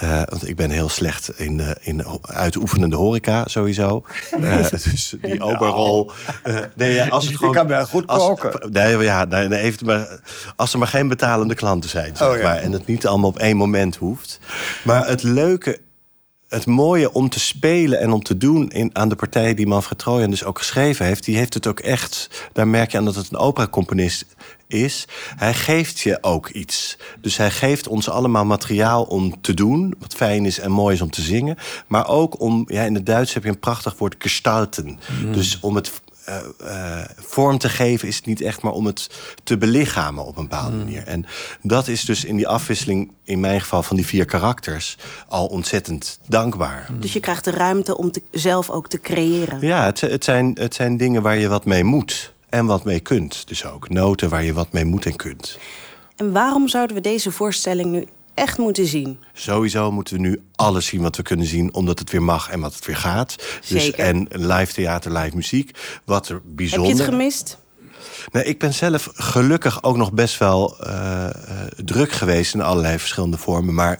want 0.00 0.48
ik 0.48 0.56
ben 0.56 0.70
heel 0.70 0.88
slecht 0.88 1.38
in, 1.38 1.62
in 1.80 2.04
uitoefenende 2.22 2.96
horeca 2.96 3.48
sowieso. 3.48 4.04
dus 4.70 5.14
die 5.22 5.42
oberrol. 5.42 6.10
nee, 6.74 7.02
als 7.02 7.26
het 7.26 7.36
gewoon, 7.36 7.54
kan 7.54 7.66
wel 7.66 7.86
goed 7.86 8.06
koken. 8.06 8.60
Als, 8.60 8.70
nee, 8.70 8.98
ja, 8.98 9.24
nee, 9.24 9.48
nee, 9.48 9.60
even 9.60 9.86
maar, 9.86 10.20
als 10.56 10.72
er 10.72 10.78
maar 10.78 10.88
geen 10.88 11.08
betalende 11.08 11.54
klanten 11.54 11.90
zijn. 11.90 12.16
Zeg 12.16 12.28
oh, 12.28 12.36
ja. 12.36 12.42
maar, 12.42 12.56
en 12.56 12.72
het 12.72 12.86
niet 12.86 13.06
allemaal 13.06 13.30
op 13.30 13.38
één 13.38 13.56
moment 13.56 13.96
hoeft. 13.96 14.38
Maar 14.82 15.08
het 15.08 15.22
leuke 15.22 15.80
het 16.52 16.66
mooie 16.66 17.12
om 17.12 17.28
te 17.28 17.40
spelen 17.40 18.00
en 18.00 18.12
om 18.12 18.22
te 18.22 18.36
doen 18.36 18.70
in, 18.70 18.90
aan 18.92 19.08
de 19.08 19.14
partij 19.14 19.54
die 19.54 19.66
Manfred 19.66 19.98
Trojan 19.98 20.30
dus 20.30 20.44
ook 20.44 20.58
geschreven 20.58 21.06
heeft, 21.06 21.24
die 21.24 21.36
heeft 21.36 21.54
het 21.54 21.66
ook 21.66 21.80
echt. 21.80 22.30
Daar 22.52 22.68
merk 22.68 22.92
je 22.92 22.98
aan 22.98 23.04
dat 23.04 23.14
het 23.14 23.28
een 23.30 23.38
operacomponist 23.38 24.26
is. 24.66 25.08
Hij 25.36 25.54
geeft 25.54 26.00
je 26.00 26.18
ook 26.20 26.48
iets. 26.48 26.98
Dus 27.20 27.36
hij 27.36 27.50
geeft 27.50 27.88
ons 27.88 28.08
allemaal 28.08 28.44
materiaal 28.44 29.02
om 29.02 29.40
te 29.40 29.54
doen, 29.54 29.94
wat 29.98 30.14
fijn 30.14 30.46
is 30.46 30.58
en 30.58 30.70
mooi 30.70 30.94
is 30.94 31.00
om 31.00 31.10
te 31.10 31.22
zingen. 31.22 31.56
Maar 31.86 32.08
ook 32.08 32.40
om, 32.40 32.64
ja, 32.66 32.82
in 32.82 32.94
het 32.94 33.06
Duits 33.06 33.34
heb 33.34 33.42
je 33.42 33.48
een 33.48 33.58
prachtig 33.58 33.98
woord, 33.98 34.14
gestalten. 34.18 34.98
Mm. 35.22 35.32
Dus 35.32 35.58
om 35.60 35.74
het 35.74 35.92
uh, 36.28 36.36
uh, 36.62 37.04
vorm 37.16 37.58
te 37.58 37.68
geven 37.68 38.08
is 38.08 38.16
het 38.16 38.26
niet 38.26 38.40
echt, 38.40 38.62
maar 38.62 38.72
om 38.72 38.86
het 38.86 39.10
te 39.44 39.58
belichamen 39.58 40.24
op 40.24 40.36
een 40.36 40.48
bepaalde 40.48 40.76
mm. 40.76 40.84
manier. 40.84 41.06
En 41.06 41.26
dat 41.62 41.88
is 41.88 42.04
dus 42.04 42.24
in 42.24 42.36
die 42.36 42.48
afwisseling, 42.48 43.12
in 43.24 43.40
mijn 43.40 43.60
geval 43.60 43.82
van 43.82 43.96
die 43.96 44.06
vier 44.06 44.24
karakters, 44.24 44.96
al 45.28 45.46
ontzettend 45.46 46.18
dankbaar. 46.28 46.88
Mm. 46.90 47.00
Dus 47.00 47.12
je 47.12 47.20
krijgt 47.20 47.44
de 47.44 47.50
ruimte 47.50 47.96
om 47.96 48.10
te, 48.10 48.22
zelf 48.30 48.70
ook 48.70 48.88
te 48.88 49.00
creëren. 49.00 49.60
Ja, 49.60 49.84
het, 49.84 50.00
het, 50.00 50.24
zijn, 50.24 50.56
het 50.60 50.74
zijn 50.74 50.96
dingen 50.96 51.22
waar 51.22 51.38
je 51.38 51.48
wat 51.48 51.64
mee 51.64 51.84
moet 51.84 52.32
en 52.48 52.66
wat 52.66 52.84
mee 52.84 53.00
kunt. 53.00 53.48
Dus 53.48 53.66
ook 53.66 53.88
noten 53.88 54.28
waar 54.28 54.44
je 54.44 54.52
wat 54.52 54.72
mee 54.72 54.84
moet 54.84 55.06
en 55.06 55.16
kunt. 55.16 55.58
En 56.16 56.32
waarom 56.32 56.68
zouden 56.68 56.96
we 56.96 57.02
deze 57.02 57.30
voorstelling 57.30 57.90
nu 57.90 58.06
echt 58.34 58.58
moeten 58.58 58.86
zien. 58.86 59.18
Sowieso 59.32 59.90
moeten 59.90 60.14
we 60.14 60.20
nu 60.20 60.42
alles 60.56 60.86
zien 60.86 61.02
wat 61.02 61.16
we 61.16 61.22
kunnen 61.22 61.46
zien, 61.46 61.74
omdat 61.74 61.98
het 61.98 62.10
weer 62.10 62.22
mag 62.22 62.50
en 62.50 62.60
wat 62.60 62.74
het 62.74 62.86
weer 62.86 62.96
gaat. 62.96 63.36
Dus, 63.68 63.84
Zeker. 63.84 64.04
en 64.04 64.28
live 64.30 64.72
theater, 64.72 65.12
live 65.12 65.36
muziek. 65.36 65.78
Wat 66.04 66.28
er 66.28 66.40
bijzonder. 66.44 66.88
Heb 66.88 66.96
je 66.96 67.02
het 67.02 67.12
gemist? 67.12 67.58
Nee, 68.32 68.44
ik 68.44 68.58
ben 68.58 68.74
zelf 68.74 69.10
gelukkig 69.14 69.82
ook 69.82 69.96
nog 69.96 70.12
best 70.12 70.38
wel 70.38 70.76
uh, 70.80 70.88
uh, 70.88 71.30
druk 71.76 72.12
geweest 72.12 72.54
in 72.54 72.60
allerlei 72.60 72.98
verschillende 72.98 73.38
vormen. 73.38 73.74
Maar 73.74 73.98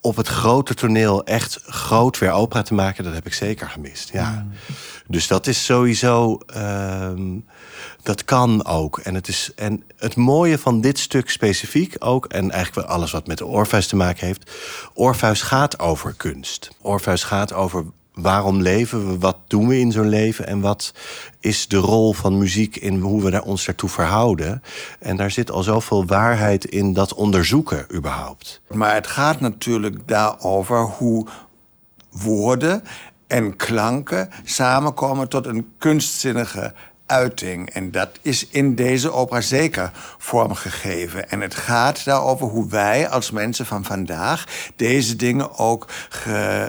op 0.00 0.16
het 0.16 0.28
grote 0.28 0.74
toneel 0.74 1.24
echt 1.24 1.58
groot 1.66 2.18
weer 2.18 2.30
opera 2.30 2.62
te 2.62 2.74
maken, 2.74 3.04
dat 3.04 3.14
heb 3.14 3.26
ik 3.26 3.34
zeker 3.34 3.68
gemist. 3.68 4.12
Ja. 4.12 4.30
Mm. 4.30 4.52
Dus 5.06 5.26
dat 5.26 5.46
is 5.46 5.64
sowieso. 5.64 6.38
Uh, 6.56 7.10
dat 8.02 8.24
kan 8.24 8.64
ook. 8.66 8.98
En 8.98 9.14
het, 9.14 9.28
is, 9.28 9.50
en 9.54 9.82
het 9.96 10.16
mooie 10.16 10.58
van 10.58 10.80
dit 10.80 10.98
stuk 10.98 11.30
specifiek 11.30 11.94
ook, 11.98 12.26
en 12.26 12.50
eigenlijk 12.50 12.88
alles 12.88 13.10
wat 13.10 13.26
met 13.26 13.42
Orpheus 13.42 13.86
te 13.86 13.96
maken 13.96 14.26
heeft. 14.26 14.50
Orpheus 14.94 15.42
gaat 15.42 15.78
over 15.78 16.14
kunst. 16.14 16.70
Orpheus 16.80 17.24
gaat 17.24 17.52
over 17.52 17.84
waarom 18.16 18.62
leven 18.62 19.08
we, 19.08 19.18
wat 19.18 19.36
doen 19.46 19.68
we 19.68 19.78
in 19.78 19.92
zo'n 19.92 20.08
leven 20.08 20.46
en 20.46 20.60
wat 20.60 20.92
is 21.40 21.68
de 21.68 21.76
rol 21.76 22.12
van 22.12 22.38
muziek 22.38 22.76
in 22.76 23.00
hoe 23.00 23.22
we 23.22 23.44
ons 23.44 23.64
daartoe 23.64 23.88
verhouden. 23.88 24.62
En 24.98 25.16
daar 25.16 25.30
zit 25.30 25.50
al 25.50 25.62
zoveel 25.62 26.06
waarheid 26.06 26.64
in 26.64 26.92
dat 26.92 27.14
onderzoeken 27.14 27.86
überhaupt. 27.94 28.60
Maar 28.68 28.94
het 28.94 29.06
gaat 29.06 29.40
natuurlijk 29.40 30.08
daarover 30.08 30.80
hoe 30.80 31.26
woorden 32.10 32.82
en 33.26 33.56
klanken 33.56 34.28
samenkomen 34.44 35.28
tot 35.28 35.46
een 35.46 35.72
kunstzinnige 35.78 36.74
uiting. 37.06 37.70
En 37.70 37.90
dat 37.90 38.08
is 38.22 38.46
in 38.48 38.74
deze 38.74 39.12
opera 39.12 39.40
zeker 39.40 39.90
vormgegeven. 40.18 41.30
En 41.30 41.40
het 41.40 41.54
gaat 41.54 42.04
daarover 42.04 42.46
hoe 42.46 42.68
wij 42.68 43.08
als 43.08 43.30
mensen 43.30 43.66
van 43.66 43.84
vandaag 43.84 44.44
deze 44.76 45.16
dingen 45.16 45.58
ook 45.58 45.86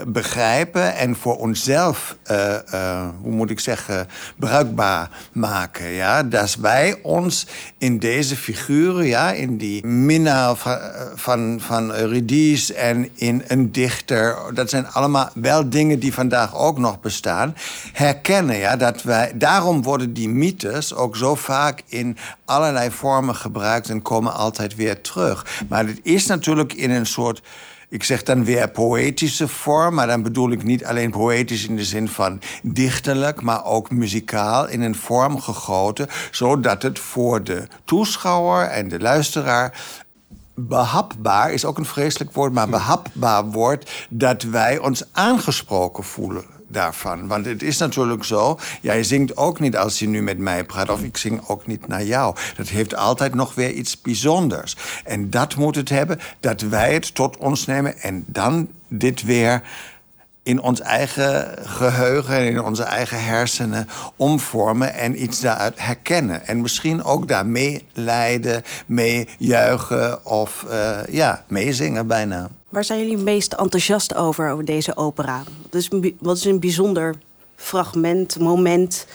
begrijpen 0.06 0.96
en 0.96 1.16
voor 1.16 1.36
onszelf, 1.36 2.16
uh, 2.30 2.54
uh, 2.74 3.06
hoe 3.22 3.32
moet 3.32 3.50
ik 3.50 3.60
zeggen, 3.60 4.08
bruikbaar 4.36 5.10
maken. 5.32 5.88
Ja? 5.88 6.22
Dat 6.22 6.54
wij 6.54 6.98
ons 7.02 7.46
in 7.78 7.98
deze 7.98 8.36
figuren, 8.36 9.06
ja, 9.06 9.32
in 9.32 9.56
die 9.56 9.86
minnaar 9.86 10.56
van, 10.56 10.78
van, 11.14 11.60
van 11.60 11.94
Eurydice 11.94 12.74
en 12.74 13.08
in 13.14 13.44
een 13.46 13.72
dichter, 13.72 14.36
dat 14.54 14.70
zijn 14.70 14.88
allemaal 14.88 15.30
wel 15.34 15.68
dingen 15.68 15.98
die 15.98 16.14
vandaag 16.14 16.56
ook 16.56 16.78
nog 16.78 17.00
bestaan, 17.00 17.56
herkennen. 17.92 18.56
Ja? 18.56 18.76
Dat 18.76 19.02
wij, 19.02 19.32
daarom 19.34 19.82
worden 19.82 20.12
die 20.12 20.27
mythes 20.36 20.94
ook 20.94 21.16
zo 21.16 21.34
vaak 21.34 21.82
in 21.86 22.16
allerlei 22.44 22.90
vormen 22.90 23.34
gebruikt 23.34 23.88
en 23.88 24.02
komen 24.02 24.34
altijd 24.34 24.74
weer 24.74 25.00
terug. 25.00 25.62
Maar 25.68 25.86
het 25.86 26.00
is 26.02 26.26
natuurlijk 26.26 26.72
in 26.72 26.90
een 26.90 27.06
soort. 27.06 27.42
Ik 27.90 28.04
zeg 28.04 28.22
dan 28.22 28.44
weer 28.44 28.70
poëtische 28.70 29.48
vorm, 29.48 29.94
maar 29.94 30.06
dan 30.06 30.22
bedoel 30.22 30.50
ik 30.50 30.62
niet 30.62 30.84
alleen 30.84 31.10
poëtisch 31.10 31.66
in 31.66 31.76
de 31.76 31.84
zin 31.84 32.08
van 32.08 32.40
dichterlijk, 32.62 33.42
maar 33.42 33.64
ook 33.64 33.90
muzikaal 33.90 34.68
in 34.68 34.80
een 34.80 34.94
vorm 34.94 35.40
gegoten, 35.40 36.06
zodat 36.30 36.82
het 36.82 36.98
voor 36.98 37.44
de 37.44 37.66
toeschouwer 37.84 38.66
en 38.66 38.88
de 38.88 39.00
luisteraar 39.00 39.82
behapbaar 40.54 41.52
is 41.52 41.64
ook 41.64 41.78
een 41.78 41.84
vreselijk 41.84 42.32
woord, 42.32 42.52
maar 42.52 42.68
behapbaar 42.68 43.44
wordt 43.44 44.06
dat 44.10 44.42
wij 44.42 44.78
ons 44.78 45.04
aangesproken 45.12 46.04
voelen 46.04 46.57
Want 47.26 47.44
het 47.44 47.62
is 47.62 47.78
natuurlijk 47.78 48.24
zo, 48.24 48.58
jij 48.80 49.02
zingt 49.02 49.36
ook 49.36 49.60
niet 49.60 49.76
als 49.76 49.98
je 49.98 50.08
nu 50.08 50.22
met 50.22 50.38
mij 50.38 50.64
praat... 50.64 50.90
of 50.90 51.02
ik 51.02 51.16
zing 51.16 51.48
ook 51.48 51.66
niet 51.66 51.88
naar 51.88 52.04
jou. 52.04 52.36
Dat 52.56 52.68
heeft 52.68 52.94
altijd 52.94 53.34
nog 53.34 53.54
weer 53.54 53.70
iets 53.70 54.00
bijzonders. 54.00 54.76
En 55.04 55.30
dat 55.30 55.56
moet 55.56 55.74
het 55.74 55.88
hebben, 55.88 56.18
dat 56.40 56.60
wij 56.60 56.92
het 56.92 57.14
tot 57.14 57.36
ons 57.36 57.66
nemen... 57.66 57.98
en 57.98 58.24
dan 58.26 58.68
dit 58.88 59.22
weer 59.22 59.62
in 60.48 60.60
ons 60.60 60.80
eigen 60.80 61.54
geheugen 61.62 62.34
en 62.34 62.46
in 62.46 62.62
onze 62.62 62.82
eigen 62.82 63.24
hersenen 63.24 63.88
omvormen 64.16 64.94
en 64.94 65.22
iets 65.22 65.40
daaruit 65.40 65.80
herkennen. 65.80 66.46
En 66.46 66.60
misschien 66.60 67.04
ook 67.04 67.26
leiden, 67.92 68.62
mee 68.86 69.28
juichen 69.38 70.26
of 70.26 70.66
uh, 70.70 70.98
ja, 71.08 71.44
meezingen 71.48 72.06
bijna. 72.06 72.48
Waar 72.68 72.84
zijn 72.84 72.98
jullie 72.98 73.16
meest 73.16 73.52
enthousiast 73.52 74.14
over, 74.14 74.50
over 74.50 74.64
deze 74.64 74.96
opera? 74.96 75.42
Wat 75.62 75.74
is, 75.74 75.88
een, 75.90 76.16
wat 76.20 76.36
is 76.36 76.44
een 76.44 76.60
bijzonder 76.60 77.14
fragment, 77.56 78.38
moment 78.38 79.06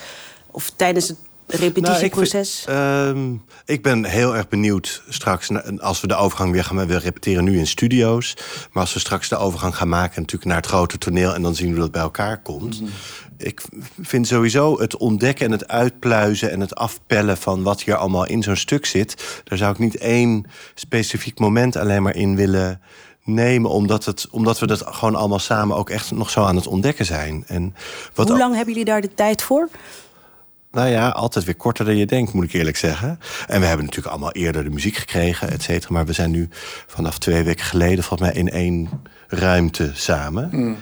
of 0.51 0.71
tijdens 0.75 1.07
het 1.07 1.17
repetitieproces? 1.47 2.63
Nou, 2.67 3.09
ik, 3.09 3.15
uh, 3.15 3.75
ik, 3.75 3.81
ben 3.81 4.05
heel 4.05 4.35
erg 4.35 4.47
benieuwd 4.47 5.03
straks, 5.09 5.49
als 5.77 6.01
we 6.01 6.07
de 6.07 6.15
overgang 6.15 6.51
weer 6.51 6.63
gaan... 6.63 6.87
we 6.87 6.97
repeteren 6.97 7.43
nu 7.43 7.57
in 7.57 7.67
studio's... 7.67 8.33
maar 8.71 8.83
als 8.83 8.93
we 8.93 8.99
straks 8.99 9.29
de 9.29 9.37
overgang 9.37 9.75
gaan 9.75 9.89
maken 9.89 10.21
natuurlijk 10.21 10.49
naar 10.49 10.61
het 10.61 10.67
grote 10.69 10.97
toneel... 10.97 11.33
en 11.33 11.41
dan 11.41 11.55
zien 11.55 11.73
we 11.73 11.79
dat 11.79 11.91
bij 11.91 12.01
elkaar 12.01 12.41
komt... 12.41 12.81
Mhm 12.81 12.91
ik 13.43 13.61
vind 14.01 14.27
sowieso 14.27 14.79
het 14.79 14.97
ontdekken 14.97 15.45
en 15.45 15.51
het 15.51 15.67
uitpluizen 15.67 16.51
en 16.51 16.59
het 16.59 16.75
afpellen 16.75 17.37
van 17.37 17.63
wat 17.63 17.83
hier 17.83 17.95
allemaal 17.95 18.25
in 18.25 18.43
zo'n 18.43 18.55
stuk 18.55 18.85
zit. 18.85 19.41
Daar 19.43 19.57
zou 19.57 19.71
ik 19.71 19.79
niet 19.79 19.97
één 19.97 20.45
specifiek 20.73 21.39
moment 21.39 21.75
alleen 21.75 22.03
maar 22.03 22.15
in 22.15 22.35
willen 22.35 22.81
nemen, 23.23 23.69
omdat, 23.69 24.05
het, 24.05 24.27
omdat 24.31 24.59
we 24.59 24.67
dat 24.67 24.83
gewoon 24.85 25.15
allemaal 25.15 25.39
samen 25.39 25.75
ook 25.75 25.89
echt 25.89 26.11
nog 26.11 26.29
zo 26.29 26.43
aan 26.43 26.55
het 26.55 26.67
ontdekken 26.67 27.05
zijn. 27.05 27.43
En 27.47 27.75
wat 28.13 28.29
Hoe 28.29 28.37
lang 28.37 28.55
hebben 28.55 28.73
jullie 28.73 28.89
daar 28.89 29.01
de 29.01 29.13
tijd 29.13 29.41
voor? 29.41 29.69
Nou 30.71 30.89
ja, 30.89 31.09
altijd 31.09 31.45
weer 31.45 31.55
korter 31.55 31.85
dan 31.85 31.97
je 31.97 32.05
denkt, 32.05 32.33
moet 32.33 32.43
ik 32.43 32.53
eerlijk 32.53 32.77
zeggen. 32.77 33.19
En 33.47 33.59
we 33.59 33.65
hebben 33.65 33.85
natuurlijk 33.85 34.13
allemaal 34.13 34.31
eerder 34.31 34.63
de 34.63 34.69
muziek 34.69 34.95
gekregen, 34.95 35.51
et 35.51 35.61
cetera. 35.61 35.93
Maar 35.93 36.05
we 36.05 36.13
zijn 36.13 36.31
nu 36.31 36.49
vanaf 36.87 37.17
twee 37.17 37.43
weken 37.43 37.65
geleden 37.65 38.03
volgens 38.03 38.29
mij 38.29 38.39
in 38.39 38.49
één 38.49 38.89
ruimte 39.27 39.91
samen. 39.93 40.49
Mm. 40.51 40.77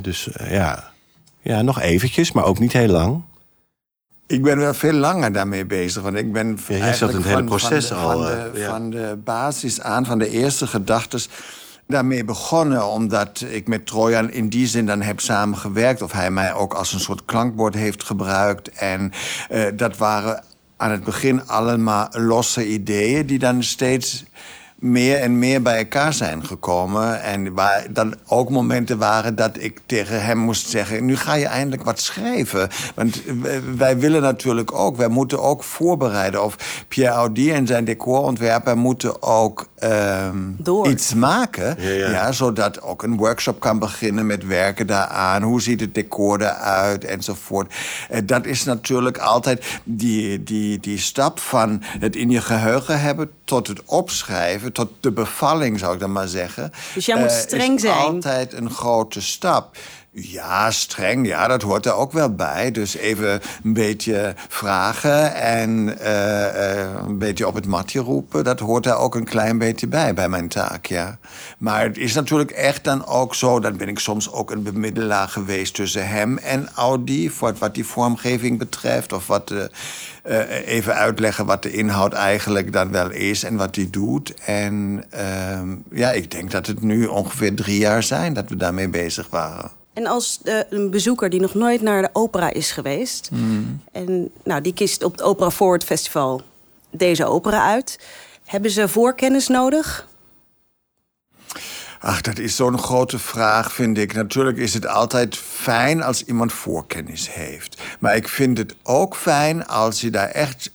Dus 0.00 0.32
eh, 0.32 0.52
ja, 0.52 0.92
ja, 1.40 1.62
nog 1.62 1.80
eventjes, 1.80 2.32
maar 2.32 2.44
ook 2.44 2.58
niet 2.58 2.72
heel 2.72 2.88
lang. 2.88 3.22
Ik 4.26 4.42
ben 4.42 4.58
wel 4.58 4.74
veel 4.74 4.92
langer 4.92 5.32
daarmee 5.32 5.64
bezig. 5.64 6.02
Want 6.02 6.16
ik 6.16 6.32
ben 6.32 6.58
ja, 6.68 6.76
jij 6.76 6.94
zat 6.94 7.10
in 7.10 7.16
het 7.16 7.24
hele 7.24 7.44
proces 7.44 7.86
van 7.86 7.98
al. 7.98 8.10
Van 8.10 8.20
de, 8.20 8.60
eh, 8.60 8.68
van 8.68 8.90
de 8.90 9.18
basis 9.24 9.80
aan, 9.80 10.06
van 10.06 10.18
de 10.18 10.28
eerste 10.28 10.66
gedachten 10.66 11.20
daarmee 11.86 12.24
begonnen 12.24 12.86
omdat 12.86 13.44
ik 13.48 13.68
met 13.68 13.86
Trojan 13.86 14.30
in 14.30 14.48
die 14.48 14.66
zin 14.66 14.86
dan 14.86 15.02
heb 15.02 15.20
samengewerkt. 15.20 16.02
Of 16.02 16.12
hij 16.12 16.30
mij 16.30 16.54
ook 16.54 16.74
als 16.74 16.92
een 16.92 17.00
soort 17.00 17.24
klankbord 17.24 17.74
heeft 17.74 18.04
gebruikt. 18.04 18.68
En 18.68 19.12
uh, 19.50 19.64
dat 19.74 19.96
waren 19.96 20.44
aan 20.76 20.90
het 20.90 21.04
begin 21.04 21.46
allemaal 21.46 22.08
losse 22.10 22.68
ideeën 22.68 23.26
die 23.26 23.38
dan 23.38 23.62
steeds 23.62 24.24
meer 24.84 25.16
en 25.16 25.38
meer 25.38 25.62
bij 25.62 25.78
elkaar 25.78 26.12
zijn 26.12 26.44
gekomen. 26.44 27.22
En 27.22 27.54
waar 27.54 27.86
dan 27.90 28.14
ook 28.26 28.50
momenten 28.50 28.98
waren 28.98 29.34
dat 29.34 29.50
ik 29.58 29.80
tegen 29.86 30.24
hem 30.24 30.38
moest 30.38 30.68
zeggen... 30.68 31.04
nu 31.04 31.16
ga 31.16 31.34
je 31.34 31.46
eindelijk 31.46 31.84
wat 31.84 32.00
schrijven. 32.00 32.68
Want 32.94 33.22
wij 33.76 33.98
willen 33.98 34.22
natuurlijk 34.22 34.72
ook, 34.72 34.96
wij 34.96 35.08
moeten 35.08 35.42
ook 35.42 35.62
voorbereiden. 35.62 36.44
Of 36.44 36.84
Pierre 36.88 37.14
Audi 37.14 37.50
en 37.50 37.66
zijn 37.66 37.84
decorontwerper 37.84 38.76
moeten 38.76 39.22
ook 39.22 39.68
uh, 39.82 40.90
iets 40.90 41.14
maken. 41.14 41.76
Ja, 41.98 42.32
zodat 42.32 42.82
ook 42.82 43.02
een 43.02 43.16
workshop 43.16 43.60
kan 43.60 43.78
beginnen 43.78 44.26
met 44.26 44.46
werken 44.46 44.86
daaraan. 44.86 45.42
Hoe 45.42 45.62
ziet 45.62 45.80
het 45.80 45.94
decor 45.94 46.40
eruit 46.40 47.04
enzovoort. 47.04 47.74
Uh, 48.10 48.18
dat 48.24 48.46
is 48.46 48.64
natuurlijk 48.64 49.18
altijd 49.18 49.64
die, 49.84 50.42
die, 50.42 50.80
die 50.80 50.98
stap 50.98 51.40
van 51.40 51.82
het 51.98 52.16
in 52.16 52.30
je 52.30 52.40
geheugen 52.40 53.00
hebben... 53.00 53.30
tot 53.44 53.66
het 53.66 53.82
opschrijven 53.84 54.72
tot 54.72 54.88
de 55.00 55.12
bevalling, 55.12 55.78
zou 55.78 55.94
ik 55.94 56.00
dan 56.00 56.12
maar 56.12 56.28
zeggen. 56.28 56.72
Dus 56.94 57.06
jij 57.06 57.18
moet 57.18 57.30
uh, 57.30 57.36
streng 57.36 57.80
zijn. 57.80 57.94
altijd 57.94 58.52
een 58.52 58.70
grote 58.70 59.20
stap. 59.20 59.76
Ja, 60.16 60.70
streng, 60.70 61.26
ja, 61.26 61.48
dat 61.48 61.62
hoort 61.62 61.86
er 61.86 61.94
ook 61.94 62.12
wel 62.12 62.34
bij. 62.34 62.70
Dus 62.70 62.96
even 62.96 63.40
een 63.64 63.72
beetje 63.72 64.34
vragen 64.48 65.34
en 65.34 65.96
uh, 66.02 67.06
een 67.06 67.18
beetje 67.18 67.46
op 67.46 67.54
het 67.54 67.66
matje 67.66 68.00
roepen... 68.00 68.44
dat 68.44 68.60
hoort 68.60 68.84
daar 68.84 68.98
ook 68.98 69.14
een 69.14 69.24
klein 69.24 69.58
beetje 69.58 69.86
bij, 69.86 70.14
bij 70.14 70.28
mijn 70.28 70.48
taak, 70.48 70.86
ja. 70.86 71.18
Maar 71.58 71.82
het 71.82 71.98
is 71.98 72.14
natuurlijk 72.14 72.50
echt 72.50 72.84
dan 72.84 73.06
ook 73.06 73.34
zo... 73.34 73.60
dan 73.60 73.76
ben 73.76 73.88
ik 73.88 73.98
soms 73.98 74.32
ook 74.32 74.50
een 74.50 74.62
bemiddelaar 74.62 75.28
geweest 75.28 75.74
tussen 75.74 76.08
hem 76.08 76.38
en 76.38 76.68
Audi... 76.74 77.30
voor 77.30 77.54
wat 77.58 77.74
die 77.74 77.86
vormgeving 77.86 78.58
betreft 78.58 79.12
of 79.12 79.26
wat... 79.26 79.50
Uh, 79.50 80.66
even 80.66 80.94
uitleggen 80.94 81.46
wat 81.46 81.62
de 81.62 81.72
inhoud 81.72 82.12
eigenlijk 82.12 82.72
dan 82.72 82.90
wel 82.90 83.10
is 83.10 83.44
en 83.44 83.56
wat 83.56 83.74
die 83.74 83.90
doet. 83.90 84.34
En 84.34 85.04
ehm, 85.10 85.76
ja, 85.90 86.10
ik 86.10 86.30
denk 86.30 86.50
dat 86.50 86.66
het 86.66 86.82
nu 86.82 87.06
ongeveer 87.06 87.54
drie 87.54 87.78
jaar 87.78 88.02
zijn 88.02 88.32
dat 88.32 88.48
we 88.48 88.56
daarmee 88.56 88.88
bezig 88.88 89.28
waren. 89.30 89.82
En 89.94 90.06
als 90.06 90.38
de, 90.42 90.66
een 90.70 90.90
bezoeker 90.90 91.30
die 91.30 91.40
nog 91.40 91.54
nooit 91.54 91.82
naar 91.82 92.02
de 92.02 92.08
opera 92.12 92.50
is 92.52 92.70
geweest... 92.70 93.30
Mm. 93.32 93.82
en 93.92 94.30
nou, 94.44 94.60
die 94.60 94.74
kiest 94.74 95.04
op 95.04 95.12
het 95.12 95.22
Opera 95.22 95.50
Forward 95.50 95.84
Festival 95.84 96.42
deze 96.90 97.24
opera 97.26 97.70
uit... 97.70 97.98
hebben 98.44 98.70
ze 98.70 98.88
voorkennis 98.88 99.48
nodig? 99.48 100.08
Ach, 102.00 102.20
dat 102.20 102.38
is 102.38 102.56
zo'n 102.56 102.78
grote 102.78 103.18
vraag, 103.18 103.72
vind 103.72 103.98
ik. 103.98 104.14
Natuurlijk 104.14 104.58
is 104.58 104.74
het 104.74 104.86
altijd 104.86 105.36
fijn 105.36 106.02
als 106.02 106.24
iemand 106.24 106.52
voorkennis 106.52 107.34
heeft. 107.34 107.82
Maar 107.98 108.16
ik 108.16 108.28
vind 108.28 108.58
het 108.58 108.74
ook 108.82 109.16
fijn 109.16 109.66
als 109.66 110.00
je 110.00 110.10
daar 110.10 110.28
echt 110.28 110.70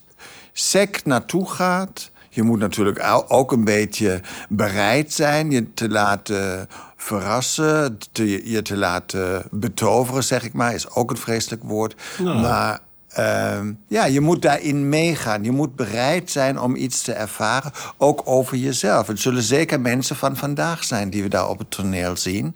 sec 0.52 1.06
naartoe 1.06 1.50
gaat... 1.50 2.12
Je 2.32 2.44
moet 2.44 2.60
natuurlijk 2.60 3.24
ook 3.28 3.52
een 3.52 3.64
beetje 3.64 4.22
bereid 4.50 5.14
zijn 5.14 5.52
je 5.52 5.74
te 5.74 5.90
laten 5.90 6.70
verrassen, 7.02 7.98
te, 8.12 8.50
je 8.52 8.62
te 8.62 8.78
laten 8.78 9.44
betoveren, 9.52 10.24
zeg 10.24 10.44
ik 10.44 10.54
maar, 10.54 10.74
is 10.74 10.90
ook 10.90 11.10
een 11.10 11.18
vreselijk 11.18 11.64
woord. 11.64 11.96
Maar 12.24 12.80
uh, 13.18 13.60
ja, 13.88 14.06
je 14.06 14.20
moet 14.22 14.42
daarin 14.42 14.90
meegaan. 14.90 15.44
Je 15.44 15.52
moet 15.52 15.76
bereid 15.76 16.32
zijn 16.32 16.60
om 16.60 16.76
iets 16.76 17.02
te 17.02 17.14
ervaren, 17.14 17.72
ook 17.98 18.22
over 18.26 18.58
jezelf. 18.58 19.08
Het 19.08 19.20
zullen 19.20 19.44
zeker 19.44 19.82
mensen 19.82 20.16
van 20.16 20.38
vandaag 20.38 20.84
zijn 20.84 21.10
die 21.10 21.24
we 21.24 21.30
daar 21.30 21.50
op 21.50 21.60
het 21.60 21.72
toneel 21.72 22.18
zien. 22.18 22.56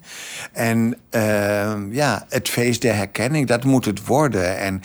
En 0.52 0.96
uh, 1.10 1.72
ja, 1.90 2.26
het 2.28 2.48
feest 2.48 2.82
der 2.82 2.94
herkenning, 2.94 3.46
dat 3.46 3.64
moet 3.64 3.84
het 3.84 4.06
worden. 4.06 4.58
En 4.58 4.82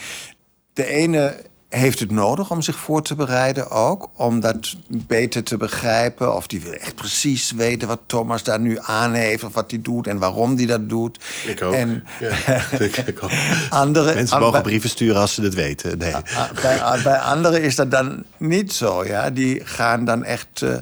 de 0.74 0.86
ene 0.86 1.36
heeft 1.70 2.00
het 2.00 2.12
nodig 2.12 2.52
om 2.52 2.62
zich 2.62 2.76
voor 2.76 3.02
te 3.02 3.16
bereiden 3.16 3.70
ook. 3.70 4.10
Om 4.16 4.40
dat 4.40 4.76
beter 4.88 5.44
te 5.44 5.58
begrijpen. 5.58 6.36
Of 6.36 6.48
die 6.48 6.62
wil 6.62 6.74
echt 6.74 6.96
precies 6.96 7.52
weten 7.52 7.88
wat 7.88 8.00
Thomas 8.06 8.44
daar 8.44 8.60
nu 8.60 8.78
aan 8.82 9.14
heeft. 9.14 9.44
Of 9.44 9.54
wat 9.54 9.72
hij 9.72 9.82
doet 9.82 10.08
en 10.08 10.18
waarom 10.18 10.56
hij 10.56 10.66
dat 10.66 10.90
doet. 10.90 11.20
Ik 11.46 11.62
ook. 11.62 11.74
En, 11.74 12.04
ja, 12.20 12.62
ik 13.06 13.20
ook. 13.24 13.32
Andere, 13.70 14.14
Mensen 14.14 14.40
mogen 14.40 14.62
brieven 14.62 14.90
sturen 14.90 15.22
als 15.22 15.34
ze 15.34 15.42
het 15.42 15.54
weten. 15.54 15.98
Nee. 15.98 16.14
Bij, 16.62 17.02
bij 17.04 17.18
anderen 17.18 17.62
is 17.62 17.76
dat 17.76 17.92
dan 17.92 18.24
niet 18.38 18.74
zo. 18.74 19.06
Ja? 19.06 19.30
Die 19.30 19.66
gaan 19.66 20.06
dan 20.06 20.24
echt... 20.24 20.62
Uh, 20.62 20.76